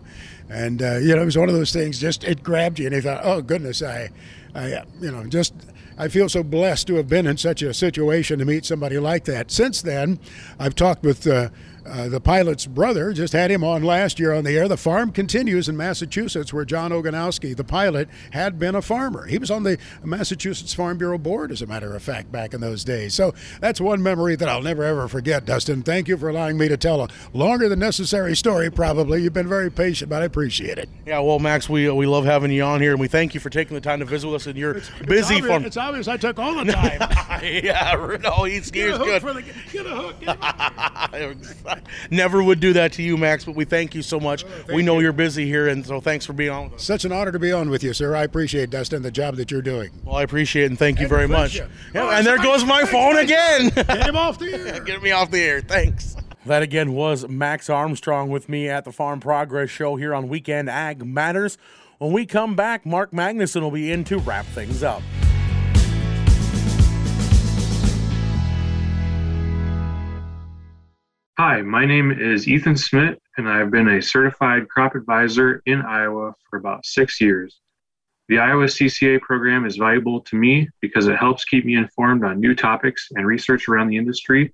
And, 0.49 0.81
uh, 0.81 0.97
you 0.97 1.15
know, 1.15 1.21
it 1.21 1.25
was 1.25 1.37
one 1.37 1.49
of 1.49 1.55
those 1.55 1.73
things, 1.73 1.99
just 1.99 2.23
it 2.23 2.43
grabbed 2.43 2.79
you, 2.79 2.85
and 2.85 2.95
you 2.95 3.01
thought, 3.01 3.21
oh, 3.23 3.41
goodness, 3.41 3.81
I, 3.81 4.09
I, 4.53 4.83
you 4.99 5.11
know, 5.11 5.25
just. 5.25 5.53
I 5.97 6.09
feel 6.09 6.27
so 6.27 6.43
blessed 6.43 6.87
to 6.87 6.95
have 6.95 7.07
been 7.07 7.25
in 7.25 7.37
such 7.37 7.61
a 7.61 7.73
situation 7.73 8.39
to 8.39 8.43
meet 8.43 8.65
somebody 8.65 8.99
like 8.99 9.23
that. 9.25 9.49
Since 9.49 9.81
then, 9.81 10.19
I've 10.59 10.75
talked 10.75 11.03
with 11.03 11.25
uh, 11.25 11.51
uh, 11.85 12.09
the 12.09 12.19
pilot's 12.19 12.65
brother 12.65 13.13
just 13.13 13.33
had 13.33 13.51
him 13.51 13.63
on 13.63 13.83
last 13.83 14.19
year 14.19 14.33
on 14.33 14.43
the 14.43 14.57
air. 14.57 14.67
The 14.67 14.77
farm 14.77 15.11
continues 15.11 15.69
in 15.69 15.77
Massachusetts, 15.77 16.53
where 16.53 16.65
John 16.65 16.91
Ogonowski, 16.91 17.55
the 17.55 17.63
pilot, 17.63 18.09
had 18.31 18.57
been 18.59 18.75
a 18.75 18.81
farmer. 18.81 19.25
He 19.27 19.37
was 19.37 19.51
on 19.51 19.63
the 19.63 19.77
Massachusetts 20.03 20.73
Farm 20.73 20.97
Bureau 20.97 21.17
board, 21.17 21.51
as 21.51 21.61
a 21.61 21.67
matter 21.67 21.95
of 21.95 22.01
fact, 22.03 22.31
back 22.31 22.53
in 22.53 22.61
those 22.61 22.83
days. 22.83 23.13
So 23.13 23.33
that's 23.61 23.79
one 23.79 24.01
memory 24.01 24.35
that 24.35 24.49
I'll 24.49 24.61
never 24.61 24.83
ever 24.83 25.07
forget, 25.07 25.45
Dustin. 25.45 25.83
Thank 25.83 26.07
you 26.07 26.17
for 26.17 26.29
allowing 26.29 26.57
me 26.57 26.67
to 26.67 26.77
tell 26.77 27.01
a 27.03 27.07
longer 27.33 27.69
than 27.69 27.79
necessary 27.79 28.35
story, 28.35 28.71
probably. 28.71 29.21
You've 29.23 29.33
been 29.33 29.47
very 29.49 29.71
patient, 29.71 30.09
but 30.09 30.21
I 30.21 30.25
appreciate 30.25 30.77
it. 30.77 30.89
Yeah, 31.05 31.19
well, 31.19 31.39
Max, 31.39 31.69
we 31.69 31.89
we 31.91 32.05
love 32.05 32.25
having 32.25 32.51
you 32.51 32.63
on 32.63 32.81
here, 32.81 32.91
and 32.91 32.99
we 32.99 33.07
thank 33.07 33.33
you 33.33 33.39
for 33.39 33.49
taking 33.49 33.75
the 33.75 33.81
time 33.81 33.99
to 33.99 34.05
visit 34.05 34.27
with 34.27 34.35
us. 34.41 34.47
And 34.47 34.57
you're 34.57 34.77
It's 34.77 34.89
busy 35.07 35.35
obvious, 35.35 35.47
farm. 35.51 35.65
It's 35.65 35.77
obvious 35.77 36.07
I 36.07 36.17
took 36.17 36.39
all 36.39 36.55
the 36.63 36.71
time. 36.71 36.99
yeah, 37.43 38.17
no, 38.23 38.43
he's, 38.43 38.69
he's 38.69 38.71
good. 38.71 38.99
the 38.99 39.43
get 39.71 39.85
a 39.85 39.89
hook. 39.89 40.19
Get 40.19 40.37
a- 40.37 41.74
Never 42.11 42.41
would 42.43 42.59
do 42.59 42.73
that 42.73 42.93
to 42.93 43.03
you, 43.03 43.17
Max, 43.17 43.45
but 43.45 43.55
we 43.55 43.65
thank 43.65 43.95
you 43.95 44.01
so 44.01 44.19
much. 44.19 44.43
Oh, 44.45 44.75
we 44.75 44.81
know 44.83 44.95
you. 44.95 45.03
you're 45.03 45.13
busy 45.13 45.45
here, 45.45 45.67
and 45.67 45.85
so 45.85 45.99
thanks 46.01 46.25
for 46.25 46.33
being 46.33 46.51
on 46.51 46.63
with 46.65 46.73
us. 46.75 46.83
Such 46.83 47.05
an 47.05 47.11
honor 47.11 47.31
to 47.31 47.39
be 47.39 47.51
on 47.51 47.69
with 47.69 47.83
you, 47.83 47.93
sir. 47.93 48.15
I 48.15 48.23
appreciate 48.23 48.69
Dustin 48.69 49.01
the 49.01 49.11
job 49.11 49.35
that 49.37 49.51
you're 49.51 49.61
doing. 49.61 49.91
Well, 50.03 50.15
I 50.15 50.23
appreciate 50.23 50.63
it, 50.65 50.71
and 50.71 50.79
thank 50.79 50.97
you 50.99 51.05
And 51.05 51.09
very 51.09 51.27
much. 51.27 51.55
you. 51.55 51.67
Yeah, 51.93 52.03
Oh, 52.03 52.09
and 52.11 52.25
there 52.25 52.37
goes 52.37 52.63
my 52.65 52.85
phone 52.85 53.17
again. 53.17 53.69
Get 53.75 54.07
him 54.07 54.15
off 54.17 54.39
the 54.39 54.53
air. 54.53 54.79
Get 54.81 55.01
me 55.03 55.11
off 55.11 55.31
the 55.31 55.41
air. 55.41 55.61
Thanks. 55.61 56.15
That 56.45 56.61
again 56.61 56.93
was 56.93 57.27
Max 57.27 57.69
Armstrong 57.71 58.29
with 58.29 58.47
me 58.49 58.69
at 58.69 58.85
the 58.85 58.91
Farm 58.91 59.19
Progress 59.19 59.69
Show 59.71 59.95
here 59.95 60.13
on 60.13 60.27
Weekend 60.27 60.69
Ag 60.69 61.03
Matters. 61.05 61.57
When 61.97 62.11
we 62.11 62.25
come 62.25 62.55
back, 62.55 62.85
Mark 62.85 63.11
Magnuson 63.11 63.61
will 63.61 63.71
be 63.71 63.91
in 63.91 64.03
to 64.05 64.19
wrap 64.19 64.45
things 64.47 64.83
up. 64.83 65.01
Hi, 71.37 71.61
my 71.61 71.83
name 71.83 72.13
is 72.13 72.47
Ethan 72.47 72.77
Smith, 72.77 73.19
and 73.35 73.49
I've 73.49 73.69
been 73.69 73.89
a 73.89 74.01
certified 74.01 74.69
crop 74.69 74.95
advisor 74.95 75.61
in 75.65 75.81
Iowa 75.81 76.33
for 76.49 76.57
about 76.57 76.85
six 76.85 77.19
years. 77.19 77.59
The 78.29 78.39
Iowa 78.39 78.67
CCA 78.67 79.19
program 79.19 79.65
is 79.65 79.75
valuable 79.75 80.21
to 80.21 80.37
me 80.37 80.69
because 80.79 81.07
it 81.07 81.17
helps 81.17 81.43
keep 81.43 81.65
me 81.65 81.75
informed 81.75 82.23
on 82.23 82.39
new 82.39 82.55
topics 82.55 83.09
and 83.15 83.27
research 83.27 83.67
around 83.67 83.89
the 83.89 83.97
industry, 83.97 84.53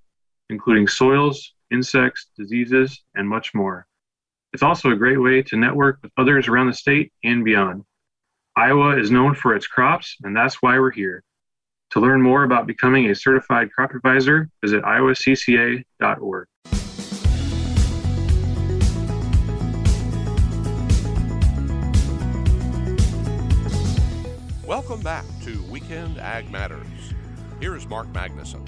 including 0.50 0.88
soils, 0.88 1.54
insects, 1.70 2.32
diseases, 2.36 3.04
and 3.14 3.30
much 3.30 3.54
more. 3.54 3.86
It's 4.52 4.64
also 4.64 4.90
a 4.90 4.96
great 4.96 5.22
way 5.22 5.44
to 5.44 5.58
network 5.58 6.00
with 6.02 6.12
others 6.18 6.48
around 6.48 6.66
the 6.66 6.74
state 6.74 7.14
and 7.24 7.46
beyond. 7.46 7.84
Iowa 8.56 8.98
is 9.00 9.12
known 9.12 9.36
for 9.36 9.54
its 9.56 9.68
crops, 9.68 10.18
and 10.24 10.36
that's 10.36 10.64
why 10.64 10.80
we're 10.80 10.90
here. 10.90 11.24
To 11.92 12.00
learn 12.00 12.22
more 12.22 12.44
about 12.44 12.68
becoming 12.68 13.10
a 13.10 13.16
certified 13.16 13.70
crop 13.74 13.94
advisor, 13.94 14.50
visit 14.62 14.82
iowacca.org. 14.84 16.48
Welcome 24.66 25.02
back 25.02 25.26
to 25.44 25.62
Weekend 25.64 26.18
Ag 26.18 26.50
Matters. 26.50 26.88
Here 27.60 27.76
is 27.76 27.86
Mark 27.86 28.08
Magnuson. 28.14 28.66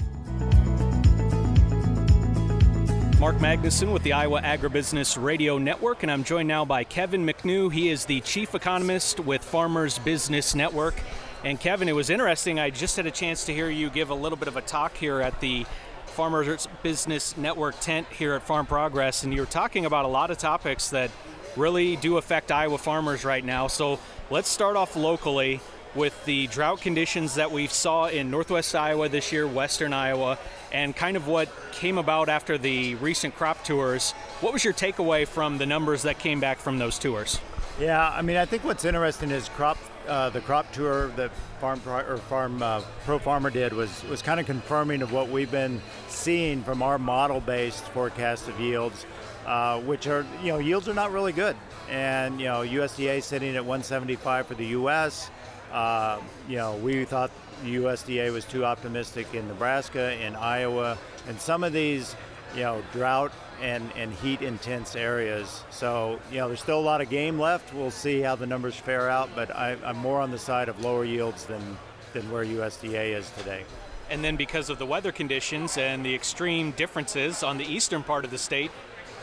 Mark 3.18 3.36
Magnuson 3.36 3.90
with 3.90 4.02
the 4.02 4.12
Iowa 4.12 4.42
Agribusiness 4.42 5.22
Radio 5.22 5.56
Network, 5.56 6.02
and 6.02 6.12
I'm 6.12 6.24
joined 6.24 6.48
now 6.48 6.66
by 6.66 6.84
Kevin 6.84 7.24
McNew. 7.24 7.72
He 7.72 7.88
is 7.88 8.04
the 8.04 8.20
chief 8.20 8.54
economist 8.54 9.18
with 9.18 9.42
Farmers 9.42 9.98
Business 9.98 10.54
Network. 10.54 10.94
And 11.44 11.60
Kevin, 11.60 11.90
it 11.90 11.94
was 11.94 12.08
interesting. 12.08 12.58
I 12.58 12.70
just 12.70 12.96
had 12.96 13.04
a 13.04 13.10
chance 13.10 13.44
to 13.44 13.52
hear 13.52 13.68
you 13.68 13.90
give 13.90 14.08
a 14.08 14.14
little 14.14 14.38
bit 14.38 14.48
of 14.48 14.56
a 14.56 14.62
talk 14.62 14.96
here 14.96 15.20
at 15.20 15.40
the 15.40 15.66
Farmers 16.06 16.66
Business 16.82 17.36
Network 17.36 17.78
tent 17.80 18.06
here 18.08 18.32
at 18.32 18.42
Farm 18.42 18.64
Progress, 18.64 19.24
and 19.24 19.34
you 19.34 19.40
were 19.40 19.46
talking 19.46 19.84
about 19.84 20.06
a 20.06 20.08
lot 20.08 20.30
of 20.30 20.38
topics 20.38 20.88
that 20.88 21.10
really 21.54 21.96
do 21.96 22.16
affect 22.16 22.50
Iowa 22.50 22.78
farmers 22.78 23.26
right 23.26 23.44
now. 23.44 23.66
So 23.66 23.98
let's 24.30 24.48
start 24.48 24.76
off 24.76 24.96
locally 24.96 25.60
with 25.94 26.24
the 26.24 26.46
drought 26.46 26.80
conditions 26.80 27.34
that 27.34 27.52
we 27.52 27.66
saw 27.66 28.06
in 28.06 28.30
northwest 28.30 28.74
Iowa 28.74 29.10
this 29.10 29.30
year, 29.30 29.46
western 29.46 29.92
Iowa, 29.92 30.38
and 30.72 30.96
kind 30.96 31.14
of 31.14 31.26
what 31.28 31.50
came 31.72 31.98
about 31.98 32.30
after 32.30 32.56
the 32.56 32.94
recent 32.96 33.36
crop 33.36 33.62
tours. 33.64 34.12
What 34.40 34.54
was 34.54 34.64
your 34.64 34.72
takeaway 34.72 35.28
from 35.28 35.58
the 35.58 35.66
numbers 35.66 36.04
that 36.04 36.18
came 36.18 36.40
back 36.40 36.58
from 36.58 36.78
those 36.78 36.98
tours? 36.98 37.38
Yeah, 37.78 38.08
I 38.08 38.22
mean, 38.22 38.36
I 38.36 38.46
think 38.46 38.64
what's 38.64 38.86
interesting 38.86 39.30
is 39.30 39.50
crop, 39.50 39.76
uh, 40.08 40.30
the 40.30 40.40
crop 40.40 40.70
tour 40.72 41.08
that 41.16 41.30
Farm 41.60 41.80
or 41.86 42.18
Farm 42.18 42.62
uh, 42.62 42.82
Pro 43.04 43.18
Farmer 43.18 43.50
did 43.50 43.72
was 43.72 44.04
was 44.04 44.22
kind 44.22 44.38
of 44.38 44.46
confirming 44.46 45.02
of 45.02 45.12
what 45.12 45.28
we've 45.28 45.50
been 45.50 45.80
seeing 46.08 46.62
from 46.62 46.82
our 46.82 46.98
model-based 46.98 47.84
forecast 47.86 48.48
of 48.48 48.58
yields, 48.60 49.06
uh, 49.46 49.80
which 49.80 50.06
are 50.06 50.26
you 50.42 50.52
know 50.52 50.58
yields 50.58 50.88
are 50.88 50.94
not 50.94 51.12
really 51.12 51.32
good, 51.32 51.56
and 51.88 52.40
you 52.40 52.46
know 52.46 52.60
USDA 52.60 53.22
sitting 53.22 53.56
at 53.56 53.64
175 53.64 54.46
for 54.46 54.54
the 54.54 54.66
U.S. 54.66 55.30
Uh, 55.74 56.20
you 56.48 56.56
know, 56.56 56.76
we 56.76 57.04
thought 57.04 57.32
USDA 57.64 58.32
was 58.32 58.44
too 58.44 58.64
optimistic 58.64 59.34
in 59.34 59.48
Nebraska, 59.48 60.14
in 60.24 60.36
Iowa, 60.36 60.96
and 61.26 61.40
some 61.40 61.64
of 61.64 61.72
these, 61.72 62.14
you 62.54 62.62
know, 62.62 62.82
drought 62.92 63.32
and, 63.60 63.90
and 63.96 64.12
heat 64.12 64.42
intense 64.42 64.96
areas. 64.96 65.64
So, 65.70 66.20
you 66.30 66.38
know, 66.38 66.48
there's 66.48 66.60
still 66.60 66.78
a 66.78 66.80
lot 66.80 67.00
of 67.00 67.08
game 67.08 67.38
left. 67.38 67.74
We'll 67.74 67.90
see 67.90 68.20
how 68.20 68.36
the 68.36 68.46
numbers 68.46 68.76
fare 68.76 69.08
out, 69.08 69.30
but 69.34 69.54
I, 69.54 69.76
I'm 69.84 69.96
more 69.96 70.20
on 70.20 70.30
the 70.30 70.38
side 70.38 70.68
of 70.68 70.80
lower 70.80 71.04
yields 71.04 71.44
than, 71.44 71.76
than 72.12 72.30
where 72.30 72.44
USDA 72.44 73.16
is 73.16 73.30
today. 73.38 73.64
And 74.10 74.22
then 74.22 74.36
because 74.36 74.70
of 74.70 74.78
the 74.78 74.86
weather 74.86 75.12
conditions 75.12 75.78
and 75.78 76.04
the 76.04 76.14
extreme 76.14 76.72
differences 76.72 77.42
on 77.42 77.56
the 77.56 77.64
eastern 77.64 78.02
part 78.02 78.24
of 78.24 78.30
the 78.30 78.38
state, 78.38 78.70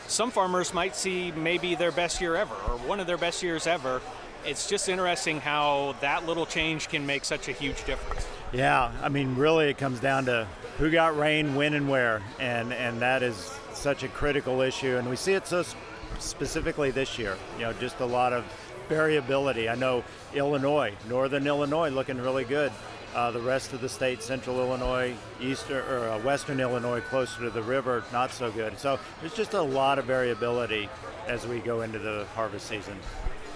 some 0.08 0.30
farmers 0.30 0.74
might 0.74 0.96
see 0.96 1.32
maybe 1.32 1.74
their 1.74 1.92
best 1.92 2.20
year 2.20 2.34
ever 2.34 2.54
or 2.68 2.76
one 2.78 3.00
of 3.00 3.06
their 3.06 3.16
best 3.16 3.42
years 3.42 3.66
ever. 3.66 4.00
It's 4.44 4.68
just 4.68 4.88
interesting 4.88 5.40
how 5.40 5.94
that 6.00 6.26
little 6.26 6.46
change 6.46 6.88
can 6.88 7.06
make 7.06 7.24
such 7.24 7.48
a 7.48 7.52
huge 7.52 7.84
difference. 7.84 8.26
Yeah, 8.52 8.92
I 9.02 9.08
mean, 9.08 9.36
really, 9.36 9.70
it 9.70 9.78
comes 9.78 9.98
down 9.98 10.26
to 10.26 10.46
who 10.78 10.90
got 10.90 11.16
rain, 11.16 11.54
when, 11.54 11.72
and 11.74 11.88
where, 11.88 12.22
and 12.38 12.72
and 12.72 13.00
that 13.00 13.22
is 13.22 13.36
such 13.72 14.02
a 14.02 14.08
critical 14.08 14.60
issue, 14.60 14.96
and 14.98 15.08
we 15.08 15.16
see 15.16 15.32
it 15.32 15.46
so 15.46 15.60
s- 15.60 15.74
specifically 16.18 16.90
this 16.90 17.18
year. 17.18 17.36
You 17.56 17.62
know, 17.64 17.72
just 17.74 18.00
a 18.00 18.04
lot 18.04 18.34
of 18.34 18.44
variability. 18.88 19.68
I 19.70 19.74
know 19.74 20.04
Illinois, 20.34 20.92
northern 21.08 21.46
Illinois, 21.46 21.88
looking 21.88 22.18
really 22.18 22.44
good. 22.44 22.72
Uh, 23.14 23.30
the 23.30 23.40
rest 23.40 23.72
of 23.72 23.80
the 23.80 23.88
state, 23.88 24.22
central 24.22 24.58
Illinois, 24.58 25.14
eastern 25.40 25.84
or 25.88 26.08
uh, 26.10 26.18
western 26.20 26.60
Illinois, 26.60 27.00
closer 27.00 27.40
to 27.40 27.50
the 27.50 27.62
river, 27.62 28.04
not 28.12 28.32
so 28.32 28.50
good. 28.50 28.78
So 28.78 28.98
there's 29.20 29.34
just 29.34 29.54
a 29.54 29.62
lot 29.62 29.98
of 29.98 30.04
variability 30.06 30.88
as 31.26 31.46
we 31.46 31.58
go 31.60 31.82
into 31.82 31.98
the 31.98 32.26
harvest 32.34 32.66
season. 32.66 32.98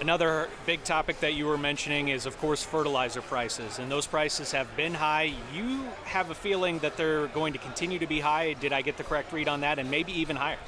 Another 0.01 0.49
big 0.67 0.85
topic 0.85 1.21
that 1.21 1.35
you 1.35 1.47
were 1.47 1.57
mentioning 1.57 2.09
is, 2.09 2.27
of 2.27 2.39
course, 2.39 2.63
fertilizer 2.63 3.23
prices, 3.23 3.79
and 3.79 3.91
those 3.91 4.07
prices 4.07 4.53
have 4.53 4.77
been 4.77 4.93
high. 4.93 5.33
You 5.55 5.85
have 6.05 6.31
a 6.31 6.35
feeling 6.35 6.79
that 6.81 6.99
they're 6.99 7.29
going 7.29 7.55
to 7.55 7.59
continue 7.59 7.99
to 7.99 8.07
be 8.07 8.21
high. 8.21 8.53
Did 8.53 8.75
I 8.75 8.83
get 8.83 8.99
the 8.99 9.05
correct 9.05 9.33
read 9.33 9.49
on 9.49 9.61
that? 9.61 9.79
And 9.79 9.91
maybe 9.91 10.13
even 10.13 10.37
higher. 10.37 10.59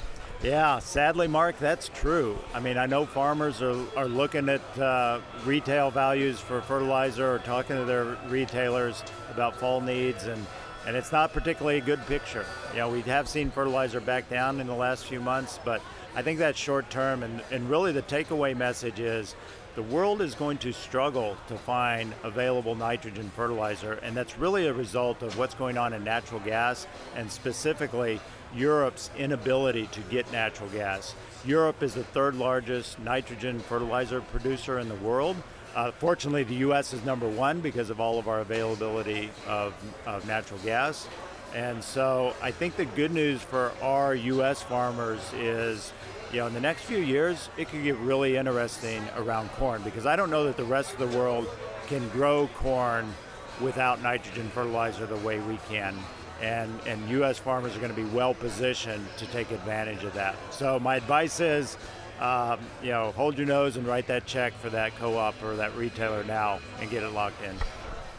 Yeah, 0.41 0.79
sadly, 0.79 1.27
Mark, 1.27 1.59
that's 1.59 1.89
true. 1.89 2.39
I 2.55 2.59
mean, 2.59 2.77
I 2.77 2.87
know 2.87 3.05
farmers 3.05 3.61
are, 3.61 3.77
are 3.95 4.07
looking 4.07 4.49
at 4.49 4.79
uh, 4.79 5.19
retail 5.45 5.91
values 5.91 6.39
for 6.39 6.61
fertilizer 6.61 7.35
or 7.35 7.39
talking 7.39 7.75
to 7.75 7.85
their 7.85 8.17
retailers 8.29 9.03
about 9.31 9.55
fall 9.55 9.79
needs, 9.79 10.23
and, 10.25 10.43
and 10.87 10.95
it's 10.95 11.11
not 11.11 11.33
particularly 11.33 11.77
a 11.77 11.81
good 11.81 12.03
picture. 12.07 12.45
You 12.71 12.79
know, 12.79 12.89
we 12.89 13.01
have 13.01 13.29
seen 13.29 13.51
fertilizer 13.51 13.99
back 13.99 14.27
down 14.29 14.59
in 14.59 14.65
the 14.65 14.75
last 14.75 15.05
few 15.05 15.19
months, 15.19 15.59
but 15.63 15.81
I 16.15 16.21
think 16.21 16.39
that's 16.39 16.59
short 16.59 16.89
term, 16.89 17.23
and, 17.23 17.41
and 17.51 17.69
really 17.69 17.91
the 17.91 18.01
takeaway 18.01 18.57
message 18.57 18.99
is 18.99 19.35
the 19.75 19.83
world 19.83 20.21
is 20.21 20.33
going 20.35 20.57
to 20.59 20.73
struggle 20.73 21.37
to 21.47 21.55
find 21.55 22.13
available 22.23 22.75
nitrogen 22.75 23.31
fertilizer, 23.35 23.93
and 24.03 24.17
that's 24.17 24.37
really 24.37 24.67
a 24.67 24.73
result 24.73 25.21
of 25.21 25.37
what's 25.37 25.53
going 25.53 25.77
on 25.77 25.93
in 25.93 26.03
natural 26.03 26.39
gas, 26.41 26.87
and 27.15 27.31
specifically 27.31 28.19
Europe's 28.55 29.11
inability 29.17 29.87
to 29.87 30.01
get 30.01 30.29
natural 30.31 30.69
gas. 30.69 31.13
Europe 31.45 31.83
is 31.83 31.93
the 31.93 32.03
third 32.03 32.35
largest 32.35 32.99
nitrogen 32.99 33.59
fertilizer 33.59 34.21
producer 34.21 34.79
in 34.79 34.89
the 34.89 34.95
world. 34.95 35.35
Uh, 35.75 35.91
fortunately, 35.91 36.43
the 36.43 36.55
U.S. 36.55 36.93
is 36.93 37.05
number 37.05 37.29
one 37.29 37.61
because 37.61 37.91
of 37.91 38.01
all 38.01 38.17
of 38.17 38.27
our 38.27 38.39
availability 38.39 39.29
of, 39.47 39.73
of 40.07 40.27
natural 40.27 40.59
gas. 40.61 41.07
And 41.53 41.83
so 41.83 42.33
I 42.41 42.51
think 42.51 42.75
the 42.75 42.85
good 42.85 43.11
news 43.11 43.41
for 43.41 43.71
our 43.81 44.13
U.S. 44.13 44.61
farmers 44.61 45.21
is, 45.33 45.91
you 46.31 46.39
know, 46.39 46.47
in 46.47 46.53
the 46.53 46.61
next 46.61 46.83
few 46.83 46.99
years, 46.99 47.49
it 47.57 47.69
could 47.69 47.83
get 47.83 47.97
really 47.97 48.37
interesting 48.37 49.03
around 49.17 49.49
corn 49.53 49.81
because 49.81 50.05
I 50.05 50.15
don't 50.15 50.29
know 50.29 50.45
that 50.45 50.57
the 50.57 50.63
rest 50.63 50.93
of 50.93 50.99
the 50.99 51.17
world 51.17 51.47
can 51.87 52.07
grow 52.09 52.47
corn 52.55 53.11
without 53.59 54.01
nitrogen 54.01 54.49
fertilizer 54.49 55.05
the 55.05 55.17
way 55.17 55.39
we 55.39 55.57
can. 55.69 55.97
And, 56.41 56.79
and 56.85 57.09
U.S. 57.09 57.37
farmers 57.37 57.75
are 57.75 57.79
going 57.79 57.93
to 57.93 58.01
be 58.01 58.07
well 58.09 58.33
positioned 58.33 59.05
to 59.17 59.25
take 59.27 59.51
advantage 59.51 60.03
of 60.03 60.13
that. 60.13 60.35
So 60.53 60.79
my 60.79 60.95
advice 60.95 61.39
is, 61.39 61.77
um, 62.21 62.59
you 62.81 62.91
know, 62.91 63.11
hold 63.11 63.37
your 63.37 63.47
nose 63.47 63.75
and 63.75 63.85
write 63.85 64.07
that 64.07 64.25
check 64.25 64.53
for 64.53 64.69
that 64.69 64.95
co-op 64.97 65.41
or 65.43 65.55
that 65.55 65.75
retailer 65.75 66.23
now 66.23 66.59
and 66.79 66.89
get 66.89 67.03
it 67.03 67.11
locked 67.11 67.43
in. 67.43 67.55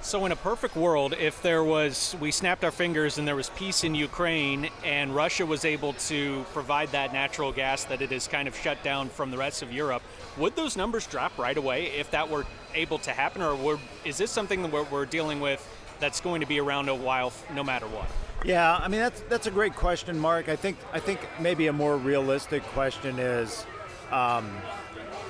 So, 0.03 0.25
in 0.25 0.33
a 0.33 0.37
perfect 0.37 0.77
world, 0.77 1.13
if 1.13 1.43
there 1.43 1.63
was, 1.63 2.17
we 2.21 2.31
snapped 2.31 2.65
our 2.65 2.71
fingers 2.71 3.19
and 3.19 3.29
there 3.29 3.37
was 3.37 3.51
peace 3.51 3.85
in 3.85 3.95
Ukraine 3.95 4.71
and 4.83 5.15
Russia 5.15 5.45
was 5.45 5.67
able 5.67 5.93
to 5.93 6.45
provide 6.55 6.91
that 6.93 7.13
natural 7.13 7.53
gas 7.53 7.85
that 7.85 8.01
it 8.01 8.11
is 8.11 8.27
kind 8.27 8.49
of 8.49 8.57
shut 8.57 8.83
down 8.83 9.11
from 9.11 9.31
the 9.31 9.37
rest 9.37 9.63
of 9.63 9.71
Europe, 9.71 10.03
would 10.39 10.57
those 10.57 10.75
numbers 10.75 11.07
drop 11.07 11.37
right 11.39 11.57
away 11.57 11.87
if 11.99 12.11
that 12.13 12.31
were 12.31 12.47
able 12.75 12.99
to 13.01 13.11
happen? 13.11 13.43
Or 13.43 13.79
is 14.05 14.17
this 14.17 14.31
something 14.31 14.63
that 14.63 14.73
we're, 14.73 14.85
we're 14.85 15.05
dealing 15.05 15.39
with 15.39 15.61
that's 16.01 16.21
going 16.21 16.41
to 16.41 16.47
be 16.47 16.59
around 16.61 16.89
a 16.89 16.95
while 16.95 17.31
no 17.55 17.63
matter 17.63 17.87
what? 17.87 18.11
Yeah, 18.43 18.75
I 18.75 18.89
mean 18.89 19.01
that's 19.01 19.21
that's 19.29 19.47
a 19.47 19.51
great 19.51 19.77
question, 19.77 20.19
Mark. 20.19 20.49
I 20.49 20.57
think 20.57 20.79
I 20.95 20.99
think 20.99 21.21
maybe 21.39 21.67
a 21.67 21.75
more 21.75 21.99
realistic 21.99 22.63
question 22.69 23.19
is, 23.19 23.67
um, 24.11 24.51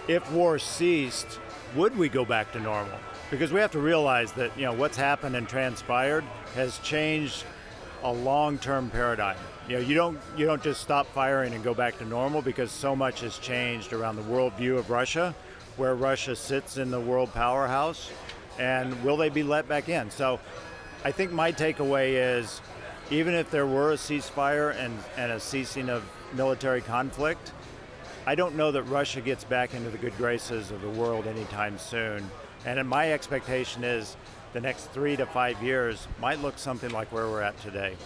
if 0.06 0.30
war 0.30 0.60
ceased, 0.60 1.40
would 1.74 1.98
we 1.98 2.08
go 2.08 2.24
back 2.24 2.52
to 2.52 2.60
normal? 2.60 2.98
Because 3.30 3.52
we 3.52 3.60
have 3.60 3.70
to 3.72 3.78
realize 3.78 4.32
that 4.32 4.56
you 4.58 4.64
know 4.64 4.72
what's 4.72 4.96
happened 4.96 5.36
and 5.36 5.48
transpired 5.48 6.24
has 6.54 6.78
changed 6.78 7.44
a 8.02 8.12
long-term 8.12 8.90
paradigm. 8.90 9.36
You 9.68 9.76
know, 9.76 9.82
you 9.82 9.94
don't 9.94 10.18
you 10.36 10.46
don't 10.46 10.62
just 10.62 10.80
stop 10.80 11.06
firing 11.08 11.54
and 11.54 11.62
go 11.62 11.74
back 11.74 11.98
to 11.98 12.04
normal 12.04 12.42
because 12.42 12.70
so 12.70 12.96
much 12.96 13.20
has 13.20 13.38
changed 13.38 13.92
around 13.92 14.16
the 14.16 14.22
worldview 14.22 14.78
of 14.78 14.90
Russia, 14.90 15.34
where 15.76 15.94
Russia 15.94 16.34
sits 16.34 16.76
in 16.76 16.90
the 16.90 17.00
world 17.00 17.32
powerhouse, 17.32 18.10
and 18.58 19.02
will 19.04 19.16
they 19.16 19.28
be 19.28 19.42
let 19.42 19.68
back 19.68 19.88
in? 19.88 20.10
So, 20.10 20.40
I 21.04 21.12
think 21.12 21.32
my 21.32 21.52
takeaway 21.52 22.38
is, 22.38 22.60
even 23.10 23.34
if 23.34 23.50
there 23.50 23.66
were 23.66 23.92
a 23.92 23.96
ceasefire 23.96 24.76
and, 24.76 24.96
and 25.16 25.32
a 25.32 25.40
ceasing 25.40 25.88
of 25.88 26.04
military 26.34 26.80
conflict, 26.80 27.52
I 28.26 28.34
don't 28.34 28.56
know 28.56 28.70
that 28.72 28.82
Russia 28.82 29.20
gets 29.20 29.44
back 29.44 29.72
into 29.72 29.88
the 29.88 29.98
good 29.98 30.16
graces 30.16 30.70
of 30.70 30.82
the 30.82 30.90
world 30.90 31.26
anytime 31.26 31.78
soon. 31.78 32.30
And 32.64 32.88
my 32.88 33.12
expectation 33.12 33.84
is 33.84 34.16
the 34.52 34.60
next 34.60 34.86
three 34.92 35.16
to 35.16 35.26
five 35.26 35.62
years 35.62 36.06
might 36.20 36.40
look 36.40 36.58
something 36.58 36.90
like 36.90 37.12
where 37.12 37.28
we're 37.28 37.42
at 37.42 37.58
today. 37.60 37.96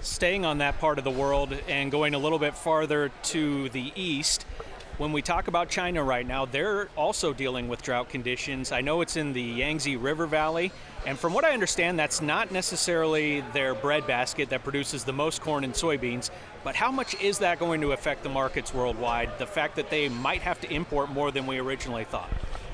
Staying 0.00 0.44
on 0.44 0.58
that 0.58 0.78
part 0.80 0.98
of 0.98 1.04
the 1.04 1.10
world 1.10 1.56
and 1.68 1.90
going 1.90 2.14
a 2.14 2.18
little 2.18 2.38
bit 2.38 2.56
farther 2.56 3.10
to 3.24 3.68
the 3.68 3.92
east, 3.94 4.44
when 4.98 5.12
we 5.12 5.22
talk 5.22 5.48
about 5.48 5.68
China 5.68 6.02
right 6.02 6.26
now, 6.26 6.44
they're 6.44 6.88
also 6.96 7.32
dealing 7.32 7.66
with 7.68 7.82
drought 7.82 8.08
conditions. 8.08 8.72
I 8.72 8.82
know 8.82 9.00
it's 9.00 9.16
in 9.16 9.32
the 9.32 9.42
Yangtze 9.42 9.96
River 9.96 10.26
Valley, 10.26 10.70
and 11.06 11.18
from 11.18 11.32
what 11.32 11.44
I 11.44 11.52
understand, 11.52 11.98
that's 11.98 12.20
not 12.20 12.52
necessarily 12.52 13.40
their 13.52 13.74
breadbasket 13.74 14.50
that 14.50 14.62
produces 14.62 15.04
the 15.04 15.12
most 15.12 15.40
corn 15.40 15.64
and 15.64 15.72
soybeans. 15.72 16.30
But 16.62 16.76
how 16.76 16.92
much 16.92 17.20
is 17.22 17.38
that 17.38 17.58
going 17.58 17.80
to 17.80 17.92
affect 17.92 18.22
the 18.22 18.28
markets 18.28 18.74
worldwide? 18.74 19.38
The 19.38 19.46
fact 19.46 19.76
that 19.76 19.88
they 19.88 20.08
might 20.08 20.42
have 20.42 20.60
to 20.60 20.72
import 20.72 21.10
more 21.10 21.30
than 21.30 21.46
we 21.46 21.58
originally 21.58 22.04
thought. 22.04 22.30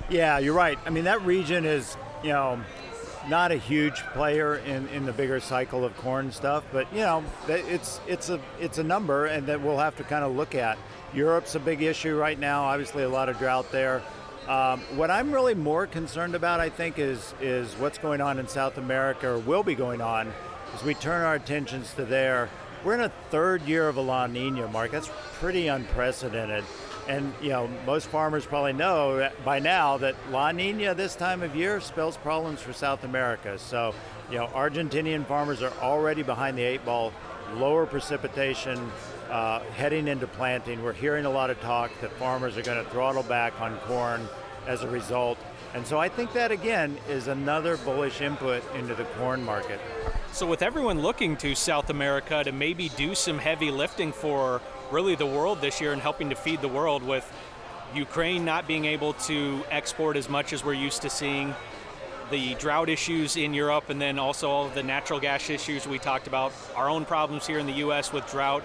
Yeah, 0.08 0.38
you're 0.38 0.54
right. 0.54 0.78
I 0.86 0.90
mean, 0.90 1.04
that 1.04 1.20
region 1.22 1.66
is, 1.66 1.96
you 2.22 2.30
know, 2.30 2.58
not 3.28 3.52
a 3.52 3.56
huge 3.56 4.00
player 4.14 4.56
in, 4.56 4.88
in 4.88 5.04
the 5.04 5.12
bigger 5.12 5.38
cycle 5.38 5.84
of 5.84 5.94
corn 5.98 6.32
stuff, 6.32 6.64
but 6.72 6.90
you 6.92 7.00
know, 7.00 7.22
it's 7.46 8.00
it's 8.06 8.30
a 8.30 8.40
it's 8.58 8.78
a 8.78 8.82
number, 8.82 9.26
and 9.26 9.46
that 9.48 9.60
we'll 9.60 9.78
have 9.78 9.96
to 9.96 10.04
kind 10.04 10.24
of 10.24 10.34
look 10.34 10.54
at. 10.54 10.78
Europe's 11.12 11.54
a 11.54 11.60
big 11.60 11.82
issue 11.82 12.16
right 12.16 12.38
now. 12.38 12.64
Obviously, 12.64 13.02
a 13.02 13.08
lot 13.08 13.28
of 13.28 13.38
drought 13.38 13.70
there. 13.70 14.02
Um, 14.46 14.80
what 14.96 15.10
I'm 15.10 15.30
really 15.30 15.54
more 15.54 15.86
concerned 15.86 16.34
about, 16.34 16.58
I 16.58 16.70
think, 16.70 16.98
is 16.98 17.34
is 17.40 17.74
what's 17.74 17.98
going 17.98 18.22
on 18.22 18.38
in 18.38 18.48
South 18.48 18.78
America, 18.78 19.28
or 19.28 19.38
will 19.38 19.62
be 19.62 19.74
going 19.74 20.00
on, 20.00 20.32
as 20.74 20.82
we 20.82 20.94
turn 20.94 21.22
our 21.22 21.34
attentions 21.34 21.92
to 21.94 22.06
there. 22.06 22.48
We're 22.84 22.94
in 22.94 23.00
a 23.00 23.12
third 23.30 23.62
year 23.62 23.88
of 23.88 23.98
a 23.98 24.00
La 24.00 24.26
Nina, 24.26 24.68
Mark. 24.68 24.92
That's 24.92 25.10
pretty 25.34 25.66
unprecedented. 25.66 26.64
And 27.08 27.32
you 27.40 27.48
know, 27.48 27.68
most 27.86 28.08
farmers 28.08 28.44
probably 28.44 28.74
know 28.74 29.30
by 29.42 29.58
now 29.58 29.96
that 29.96 30.14
La 30.30 30.52
Nina 30.52 30.94
this 30.94 31.16
time 31.16 31.42
of 31.42 31.56
year 31.56 31.80
spells 31.80 32.18
problems 32.18 32.60
for 32.60 32.74
South 32.74 33.02
America. 33.02 33.58
So, 33.58 33.94
you 34.30 34.36
know, 34.36 34.46
Argentinian 34.48 35.26
farmers 35.26 35.62
are 35.62 35.72
already 35.80 36.22
behind 36.22 36.58
the 36.58 36.62
eight 36.62 36.84
ball, 36.84 37.14
lower 37.54 37.86
precipitation, 37.86 38.92
uh, 39.30 39.60
heading 39.74 40.06
into 40.06 40.26
planting. 40.26 40.82
We're 40.82 40.92
hearing 40.92 41.24
a 41.24 41.30
lot 41.30 41.48
of 41.48 41.58
talk 41.62 41.90
that 42.02 42.12
farmers 42.12 42.58
are 42.58 42.62
going 42.62 42.84
to 42.84 42.90
throttle 42.90 43.22
back 43.22 43.58
on 43.58 43.78
corn 43.80 44.28
as 44.66 44.82
a 44.82 44.88
result. 44.88 45.38
And 45.74 45.86
so 45.86 45.98
I 45.98 46.08
think 46.10 46.32
that 46.34 46.50
again 46.50 46.98
is 47.08 47.28
another 47.28 47.78
bullish 47.78 48.20
input 48.20 48.62
into 48.74 48.94
the 48.94 49.04
corn 49.04 49.42
market. 49.42 49.80
So, 50.32 50.46
with 50.46 50.62
everyone 50.62 51.00
looking 51.00 51.36
to 51.38 51.54
South 51.54 51.88
America 51.88 52.44
to 52.44 52.52
maybe 52.52 52.90
do 52.90 53.14
some 53.14 53.38
heavy 53.38 53.70
lifting 53.70 54.12
for 54.12 54.60
really 54.90 55.14
the 55.14 55.26
world 55.26 55.60
this 55.60 55.80
year 55.80 55.92
and 55.92 56.02
helping 56.02 56.30
to 56.30 56.36
feed 56.36 56.60
the 56.60 56.68
world 56.68 57.02
with 57.02 57.30
Ukraine 57.94 58.44
not 58.44 58.66
being 58.66 58.84
able 58.84 59.14
to 59.14 59.62
export 59.70 60.16
as 60.16 60.28
much 60.28 60.52
as 60.52 60.64
we're 60.64 60.74
used 60.74 61.02
to 61.02 61.10
seeing, 61.10 61.54
the 62.30 62.54
drought 62.56 62.88
issues 62.88 63.36
in 63.36 63.54
Europe, 63.54 63.88
and 63.88 64.00
then 64.00 64.18
also 64.18 64.50
all 64.50 64.68
the 64.68 64.82
natural 64.82 65.18
gas 65.18 65.48
issues 65.48 65.86
we 65.86 65.98
talked 65.98 66.26
about, 66.26 66.52
our 66.76 66.88
own 66.88 67.04
problems 67.04 67.46
here 67.46 67.58
in 67.58 67.66
the 67.66 67.72
U.S. 67.74 68.12
with 68.12 68.30
drought. 68.30 68.62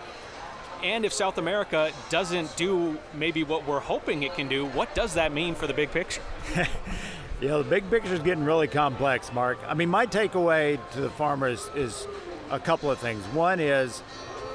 And 0.83 1.05
if 1.05 1.13
South 1.13 1.37
America 1.37 1.91
doesn't 2.09 2.55
do 2.57 2.97
maybe 3.13 3.43
what 3.43 3.65
we're 3.65 3.79
hoping 3.79 4.23
it 4.23 4.33
can 4.33 4.49
do, 4.49 4.65
what 4.65 4.93
does 4.93 5.13
that 5.13 5.31
mean 5.31 5.55
for 5.55 5.65
the 5.65 5.73
big 5.73 5.91
picture? 5.91 6.21
you 7.41 7.47
know, 7.47 7.63
the 7.63 7.69
big 7.69 7.89
picture 7.89 8.13
is 8.13 8.19
getting 8.19 8.43
really 8.43 8.67
complex, 8.67 9.31
Mark. 9.31 9.59
I 9.65 9.75
mean, 9.75 9.87
my 9.87 10.05
takeaway 10.05 10.77
to 10.91 11.01
the 11.01 11.09
farmers 11.09 11.69
is 11.73 12.05
a 12.51 12.59
couple 12.59 12.91
of 12.91 12.99
things. 12.99 13.23
One 13.27 13.61
is, 13.61 14.03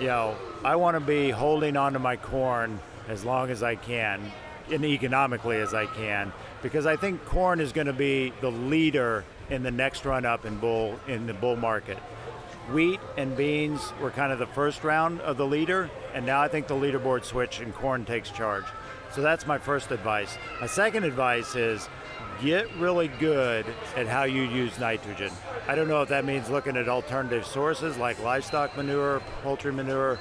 you 0.00 0.08
know, 0.08 0.36
I 0.64 0.74
want 0.74 0.96
to 0.96 1.00
be 1.00 1.30
holding 1.30 1.76
on 1.76 1.92
to 1.92 2.00
my 2.00 2.16
corn 2.16 2.80
as 3.08 3.24
long 3.24 3.50
as 3.50 3.62
I 3.62 3.76
can, 3.76 4.20
and 4.70 4.84
economically 4.84 5.56
as 5.58 5.72
I 5.72 5.86
can, 5.86 6.32
because 6.62 6.84
I 6.84 6.96
think 6.96 7.24
corn 7.24 7.60
is 7.60 7.72
going 7.72 7.86
to 7.86 7.92
be 7.92 8.32
the 8.40 8.50
leader 8.50 9.24
in 9.50 9.62
the 9.62 9.70
next 9.70 10.04
run 10.04 10.26
up 10.26 10.44
in 10.44 10.58
bull 10.58 10.98
in 11.06 11.28
the 11.28 11.34
bull 11.34 11.54
market. 11.54 11.96
Wheat 12.72 12.98
and 13.16 13.36
beans 13.36 13.92
were 14.00 14.10
kind 14.10 14.32
of 14.32 14.40
the 14.40 14.48
first 14.48 14.82
round 14.82 15.20
of 15.20 15.36
the 15.36 15.46
leader, 15.46 15.90
and 16.12 16.26
now 16.26 16.42
I 16.42 16.48
think 16.48 16.66
the 16.66 16.74
leaderboard 16.74 17.24
switch 17.24 17.60
and 17.60 17.72
corn 17.72 18.04
takes 18.04 18.30
charge. 18.30 18.64
So 19.14 19.22
that's 19.22 19.46
my 19.46 19.58
first 19.58 19.92
advice. 19.92 20.36
My 20.60 20.66
second 20.66 21.04
advice 21.04 21.54
is 21.54 21.88
get 22.42 22.68
really 22.76 23.08
good 23.08 23.64
at 23.96 24.06
how 24.06 24.24
you 24.24 24.42
use 24.42 24.78
nitrogen. 24.78 25.30
I 25.68 25.76
don't 25.76 25.88
know 25.88 26.02
if 26.02 26.08
that 26.08 26.24
means 26.24 26.50
looking 26.50 26.76
at 26.76 26.88
alternative 26.88 27.46
sources 27.46 27.96
like 27.96 28.22
livestock 28.22 28.76
manure, 28.76 29.22
poultry 29.42 29.72
manure, 29.72 30.18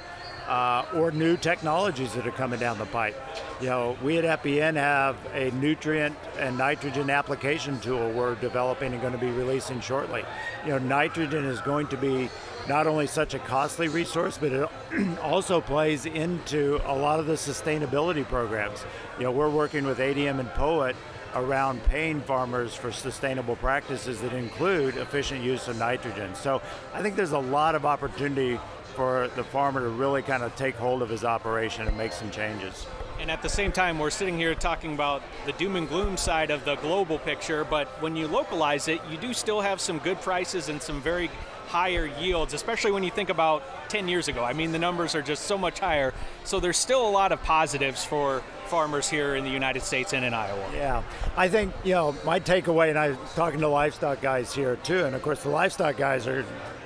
uh, 0.48 0.84
or 0.94 1.10
new 1.10 1.36
technologies 1.36 2.14
that 2.14 2.26
are 2.26 2.32
coming 2.32 2.58
down 2.58 2.78
the 2.78 2.86
pipe. 2.86 3.14
You 3.60 3.66
know, 3.66 3.96
we 4.02 4.18
at 4.18 4.42
FBN 4.42 4.74
have 4.74 5.16
a 5.34 5.50
nutrient 5.52 6.16
and 6.38 6.56
nitrogen 6.56 7.10
application 7.10 7.78
tool 7.80 8.10
we're 8.10 8.34
developing 8.36 8.92
and 8.92 9.00
going 9.00 9.12
to 9.12 9.18
be 9.18 9.30
releasing 9.30 9.80
shortly. 9.80 10.24
You 10.64 10.70
know, 10.70 10.78
nitrogen 10.78 11.44
is 11.44 11.60
going 11.60 11.86
to 11.88 11.96
be 11.96 12.30
not 12.66 12.86
only 12.86 13.06
such 13.06 13.34
a 13.34 13.38
costly 13.38 13.88
resource, 13.88 14.38
but 14.38 14.52
it 14.52 14.68
also 15.22 15.60
plays 15.60 16.06
into 16.06 16.80
a 16.86 16.94
lot 16.94 17.20
of 17.20 17.26
the 17.26 17.34
sustainability 17.34 18.24
programs. 18.24 18.84
You 19.18 19.24
know, 19.24 19.32
we're 19.32 19.50
working 19.50 19.86
with 19.86 19.98
ADM 19.98 20.40
and 20.40 20.48
POET 20.50 20.96
around 21.34 21.82
paying 21.84 22.20
farmers 22.22 22.74
for 22.74 22.90
sustainable 22.90 23.56
practices 23.56 24.20
that 24.22 24.32
include 24.32 24.96
efficient 24.96 25.42
use 25.42 25.68
of 25.68 25.78
nitrogen. 25.78 26.34
So 26.34 26.62
I 26.94 27.02
think 27.02 27.16
there's 27.16 27.32
a 27.32 27.38
lot 27.38 27.74
of 27.74 27.84
opportunity 27.84 28.58
for 28.98 29.28
the 29.36 29.44
farmer 29.44 29.78
to 29.78 29.88
really 29.90 30.22
kind 30.22 30.42
of 30.42 30.52
take 30.56 30.74
hold 30.74 31.02
of 31.02 31.08
his 31.08 31.22
operation 31.22 31.86
and 31.86 31.96
make 31.96 32.10
some 32.12 32.32
changes. 32.32 32.84
And 33.20 33.30
at 33.30 33.42
the 33.42 33.48
same 33.48 33.72
time, 33.72 33.98
we're 33.98 34.10
sitting 34.10 34.36
here 34.36 34.54
talking 34.54 34.94
about 34.94 35.22
the 35.44 35.52
doom 35.52 35.76
and 35.76 35.88
gloom 35.88 36.16
side 36.16 36.50
of 36.50 36.64
the 36.64 36.76
global 36.76 37.18
picture, 37.18 37.64
but 37.64 37.88
when 38.00 38.16
you 38.16 38.28
localize 38.28 38.88
it, 38.88 39.00
you 39.10 39.16
do 39.18 39.34
still 39.34 39.60
have 39.60 39.80
some 39.80 39.98
good 39.98 40.20
prices 40.20 40.68
and 40.68 40.80
some 40.80 41.02
very 41.02 41.30
higher 41.66 42.06
yields, 42.06 42.54
especially 42.54 42.92
when 42.92 43.02
you 43.02 43.10
think 43.10 43.28
about 43.28 43.62
10 43.90 44.08
years 44.08 44.28
ago. 44.28 44.42
I 44.42 44.52
mean, 44.52 44.72
the 44.72 44.78
numbers 44.78 45.14
are 45.14 45.20
just 45.20 45.44
so 45.44 45.58
much 45.58 45.80
higher. 45.80 46.14
So 46.44 46.60
there's 46.60 46.78
still 46.78 47.06
a 47.06 47.10
lot 47.10 47.32
of 47.32 47.42
positives 47.42 48.04
for 48.04 48.42
farmers 48.66 49.08
here 49.08 49.34
in 49.34 49.44
the 49.44 49.50
United 49.50 49.82
States 49.82 50.14
and 50.14 50.24
in 50.24 50.32
Iowa. 50.32 50.70
Yeah, 50.74 51.02
I 51.36 51.48
think, 51.48 51.74
you 51.84 51.92
know, 51.92 52.14
my 52.24 52.40
takeaway, 52.40 52.88
and 52.88 52.98
I'm 52.98 53.18
talking 53.34 53.60
to 53.60 53.68
livestock 53.68 54.20
guys 54.20 54.54
here 54.54 54.76
too, 54.76 55.04
and 55.04 55.14
of 55.14 55.22
course, 55.22 55.42
the 55.42 55.50
livestock 55.50 55.96
guys 55.96 56.26
are 56.26 56.44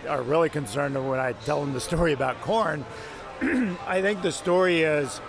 are 0.08 0.22
really 0.22 0.48
concerned 0.48 0.94
when 1.08 1.20
I 1.20 1.32
tell 1.32 1.60
them 1.60 1.72
the 1.72 1.80
story 1.80 2.12
about 2.12 2.40
corn. 2.40 2.84
I 3.86 4.00
think 4.02 4.22
the 4.22 4.32
story 4.32 4.82
is, 4.82 5.20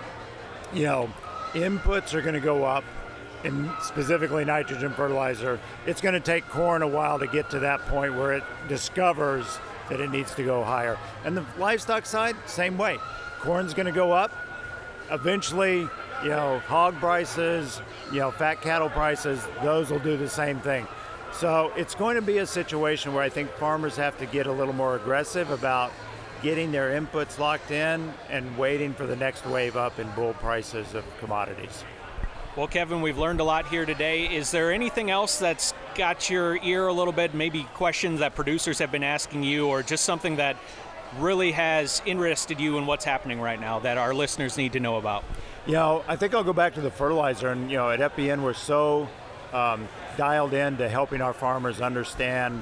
you 0.74 0.84
know, 0.84 1.12
inputs 1.54 2.14
are 2.14 2.22
going 2.22 2.34
to 2.34 2.40
go 2.40 2.64
up, 2.64 2.84
and 3.44 3.70
specifically 3.82 4.46
nitrogen 4.46 4.92
fertilizer. 4.94 5.60
It's 5.86 6.02
going 6.02 6.14
to 6.14 6.20
take 6.20 6.48
corn 6.48 6.82
a 6.82 6.88
while 6.88 7.20
to 7.20 7.28
get 7.28 7.50
to 7.52 7.60
that 7.60 7.82
point 7.88 8.16
where 8.16 8.34
it 8.34 8.44
discovers 8.68 9.60
that 9.90 10.00
it 10.00 10.10
needs 10.10 10.34
to 10.36 10.44
go 10.44 10.64
higher. 10.64 10.98
And 11.26 11.36
the 11.36 11.46
livestock 11.58 12.06
side, 12.06 12.36
same 12.46 12.78
way. 12.78 12.98
Corn's 13.40 13.74
going 13.74 13.86
to 13.86 13.92
go 13.92 14.12
up. 14.14 14.32
Eventually, 15.12 15.90
you 16.24 16.30
know, 16.30 16.60
hog 16.60 16.96
prices, 16.96 17.82
you 18.12 18.20
know, 18.20 18.32
fat 18.32 18.62
cattle 18.62 18.90
prices, 18.90 19.46
those 19.62 19.92
will 19.92 20.00
do 20.00 20.16
the 20.16 20.30
same 20.30 20.60
thing. 20.62 20.88
So 21.34 21.74
it's 21.76 21.96
going 21.96 22.16
to 22.16 22.22
be 22.22 22.38
a 22.38 22.46
situation 22.46 23.14
where 23.14 23.24
I 23.24 23.30
think 23.30 23.52
farmers 23.56 23.98
have 23.98 24.18
to 24.20 24.26
get 24.26 24.48
a 24.48 24.52
little 24.52 24.74
more 24.74 24.96
aggressive 24.96 25.52
about 25.52 25.92
getting 26.44 26.72
their 26.72 27.00
inputs 27.00 27.40
locked 27.40 27.72
in 27.72 28.14
and 28.30 28.58
waiting 28.58 28.94
for 28.94 29.08
the 29.08 29.16
next 29.16 29.46
wave 29.48 29.78
up 29.78 29.98
in 29.98 30.10
bull 30.12 30.34
prices 30.34 30.94
of 30.94 31.06
commodities. 31.20 31.84
Well, 32.56 32.68
Kevin, 32.68 33.02
we've 33.02 33.18
learned 33.18 33.40
a 33.40 33.44
lot 33.44 33.68
here 33.68 33.86
today. 33.86 34.26
Is 34.26 34.52
there 34.52 34.72
anything 34.72 35.10
else 35.10 35.40
that's 35.40 35.74
got 35.96 36.30
your 36.30 36.58
ear 36.58 36.86
a 36.86 36.94
little 36.94 37.14
bit? 37.14 37.34
Maybe 37.34 37.64
questions 37.74 38.20
that 38.20 38.36
producers 38.36 38.78
have 38.78 38.92
been 38.92 39.04
asking 39.04 39.42
you, 39.42 39.68
or 39.68 39.82
just 39.82 40.04
something 40.04 40.36
that 40.36 40.58
really 41.18 41.52
has 41.52 42.02
interested 42.06 42.60
you 42.60 42.78
in 42.78 42.86
what's 42.86 43.06
happening 43.06 43.40
right 43.42 43.60
now 43.60 43.80
that 43.80 43.98
our 43.98 44.14
listeners 44.14 44.58
need 44.58 44.74
to 44.74 44.80
know 44.80 44.98
about? 44.98 45.24
You 45.66 45.74
know, 45.74 46.04
I 46.08 46.16
think 46.16 46.36
I'll 46.36 46.44
go 46.44 46.54
back 46.54 46.76
to 46.76 46.82
the 46.82 46.92
fertilizer. 46.92 47.50
And, 47.50 47.72
you 47.72 47.78
know, 47.78 47.90
at 47.90 48.00
FBN, 48.00 48.44
we're 48.44 48.54
so 48.54 49.08
um, 49.52 49.88
dialed 50.18 50.54
in 50.54 50.78
to 50.78 50.90
helping 50.90 51.22
our 51.22 51.34
farmers 51.34 51.82
understand 51.82 52.62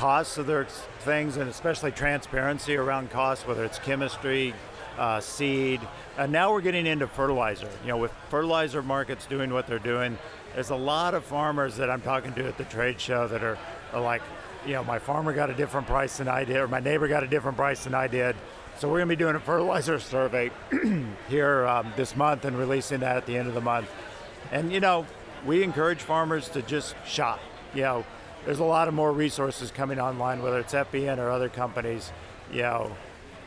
costs 0.00 0.38
of 0.38 0.46
their 0.46 0.64
things 1.00 1.36
and 1.36 1.50
especially 1.50 1.92
transparency 1.92 2.74
around 2.74 3.10
costs, 3.10 3.46
whether 3.46 3.66
it's 3.66 3.78
chemistry, 3.78 4.54
uh, 4.96 5.20
seed, 5.20 5.78
and 6.16 6.32
now 6.32 6.50
we're 6.50 6.62
getting 6.62 6.86
into 6.86 7.06
fertilizer. 7.06 7.68
You 7.82 7.88
know, 7.88 7.98
with 7.98 8.10
fertilizer 8.30 8.82
markets 8.82 9.26
doing 9.26 9.52
what 9.52 9.66
they're 9.66 9.78
doing, 9.78 10.16
there's 10.54 10.70
a 10.70 10.74
lot 10.74 11.12
of 11.12 11.22
farmers 11.22 11.76
that 11.76 11.90
I'm 11.90 12.00
talking 12.00 12.32
to 12.32 12.46
at 12.46 12.56
the 12.56 12.64
trade 12.64 12.98
show 12.98 13.28
that 13.28 13.44
are, 13.44 13.58
are 13.92 14.00
like, 14.00 14.22
you 14.64 14.72
know, 14.72 14.82
my 14.84 14.98
farmer 14.98 15.34
got 15.34 15.50
a 15.50 15.54
different 15.54 15.86
price 15.86 16.16
than 16.16 16.28
I 16.28 16.44
did, 16.44 16.56
or 16.56 16.66
my 16.66 16.80
neighbor 16.80 17.06
got 17.06 17.22
a 17.22 17.28
different 17.28 17.58
price 17.58 17.84
than 17.84 17.94
I 17.94 18.06
did. 18.06 18.36
So 18.78 18.88
we're 18.88 19.00
going 19.00 19.10
to 19.10 19.16
be 19.16 19.22
doing 19.22 19.36
a 19.36 19.40
fertilizer 19.40 20.00
survey 20.00 20.50
here 21.28 21.66
um, 21.66 21.92
this 21.96 22.16
month 22.16 22.46
and 22.46 22.58
releasing 22.58 23.00
that 23.00 23.18
at 23.18 23.26
the 23.26 23.36
end 23.36 23.48
of 23.48 23.54
the 23.54 23.60
month. 23.60 23.90
And 24.50 24.72
you 24.72 24.80
know, 24.80 25.04
we 25.44 25.62
encourage 25.62 25.98
farmers 25.98 26.48
to 26.50 26.62
just 26.62 26.94
shop. 27.06 27.40
You 27.74 27.82
know, 27.82 28.04
there's 28.44 28.58
a 28.58 28.64
lot 28.64 28.88
of 28.88 28.94
more 28.94 29.12
resources 29.12 29.70
coming 29.70 30.00
online, 30.00 30.42
whether 30.42 30.58
it's 30.58 30.72
FBN 30.72 31.18
or 31.18 31.30
other 31.30 31.48
companies. 31.48 32.12
You 32.52 32.62
know, 32.62 32.96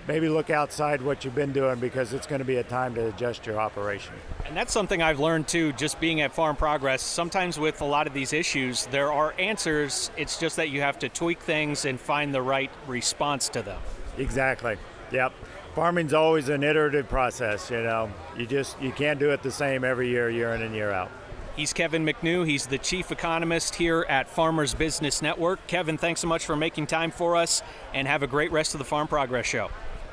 maybe 0.07 0.29
look 0.29 0.49
outside 0.49 1.01
what 1.01 1.23
you've 1.23 1.35
been 1.35 1.53
doing 1.53 1.79
because 1.79 2.13
it's 2.13 2.27
going 2.27 2.39
to 2.39 2.45
be 2.45 2.57
a 2.57 2.63
time 2.63 2.95
to 2.95 3.07
adjust 3.07 3.45
your 3.45 3.59
operation. 3.59 4.13
And 4.45 4.55
that's 4.55 4.73
something 4.73 5.01
I've 5.01 5.19
learned 5.19 5.47
too, 5.47 5.73
just 5.73 5.99
being 5.99 6.21
at 6.21 6.33
Farm 6.33 6.55
Progress. 6.55 7.01
Sometimes 7.01 7.59
with 7.59 7.81
a 7.81 7.85
lot 7.85 8.07
of 8.07 8.13
these 8.13 8.33
issues, 8.33 8.85
there 8.87 9.11
are 9.11 9.33
answers. 9.39 10.11
It's 10.17 10.39
just 10.39 10.55
that 10.57 10.69
you 10.69 10.81
have 10.81 10.99
to 10.99 11.09
tweak 11.09 11.39
things 11.39 11.85
and 11.85 11.99
find 11.99 12.33
the 12.33 12.41
right 12.41 12.71
response 12.87 13.49
to 13.49 13.61
them. 13.61 13.79
Exactly. 14.17 14.77
Yep. 15.11 15.33
Farming's 15.75 16.13
always 16.13 16.49
an 16.49 16.63
iterative 16.63 17.09
process, 17.09 17.71
you 17.71 17.81
know. 17.81 18.11
You 18.37 18.45
just 18.45 18.79
you 18.79 18.91
can't 18.91 19.19
do 19.19 19.31
it 19.31 19.41
the 19.41 19.51
same 19.51 19.83
every 19.83 20.07
year, 20.07 20.29
year 20.29 20.53
in 20.53 20.61
and 20.61 20.75
year 20.75 20.91
out. 20.91 21.09
He's 21.55 21.71
Kevin 21.71 22.05
McNew. 22.05 22.47
He's 22.47 22.65
the 22.65 22.79
chief 22.79 23.11
economist 23.11 23.75
here 23.75 24.05
at 24.09 24.27
Farmers 24.27 24.73
Business 24.73 25.21
Network. 25.21 25.65
Kevin, 25.67 25.97
thanks 25.97 26.21
so 26.21 26.27
much 26.27 26.45
for 26.45 26.55
making 26.55 26.87
time 26.87 27.11
for 27.11 27.35
us 27.35 27.61
and 27.93 28.07
have 28.07 28.23
a 28.23 28.27
great 28.27 28.51
rest 28.51 28.73
of 28.73 28.79
the 28.79 28.85
Farm 28.85 29.07
Progress 29.07 29.45
Show. 29.45 29.69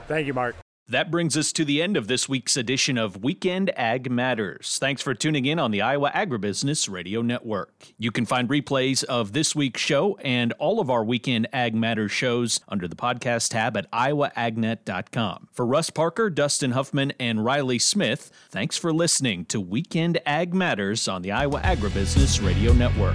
Thank 0.07 0.27
you, 0.27 0.35
Mark. 0.35 0.57
That 0.91 1.09
brings 1.09 1.37
us 1.37 1.53
to 1.53 1.65
the 1.65 1.81
end 1.81 1.97
of 1.97 2.09
this 2.09 2.29
week's 2.29 2.57
edition 2.57 2.99
of 2.99 3.23
Weekend 3.23 3.71
Ag 3.79 4.11
Matters. 4.11 4.77
Thanks 4.81 5.01
for 5.01 5.15
tuning 5.15 5.47
in 5.47 5.57
on 5.61 5.71
the 5.71 5.81
Iowa 5.81 6.11
Agribusiness 6.11 6.91
Radio 6.91 7.23
Network. 7.23 7.73
You 7.97 8.11
can 8.11 8.27
find 8.27 8.49
replays 8.49 9.05
of 9.05 9.33
this 9.33 9.55
week's 9.55 9.81
show 9.81 10.17
and 10.17 10.53
all 10.55 10.81
of 10.81 10.91
our 10.91 11.05
Weekend 11.05 11.47
Ag 11.53 11.77
Matters 11.77 12.11
shows 12.11 12.59
under 12.69 12.89
the 12.89 12.97
podcast 12.97 13.51
tab 13.51 13.77
at 13.77 13.89
iowaagnet.com. 13.93 15.47
For 15.53 15.65
Russ 15.65 15.91
Parker, 15.91 16.29
Dustin 16.29 16.73
Huffman, 16.73 17.13
and 17.21 17.45
Riley 17.45 17.79
Smith, 17.79 18.33
thanks 18.51 18.77
for 18.77 18.93
listening 18.93 19.45
to 19.45 19.61
Weekend 19.61 20.19
Ag 20.27 20.53
Matters 20.53 21.07
on 21.07 21.23
the 21.23 21.31
Iowa 21.31 21.61
Agribusiness 21.61 22.45
Radio 22.45 22.73
Network. 22.73 23.15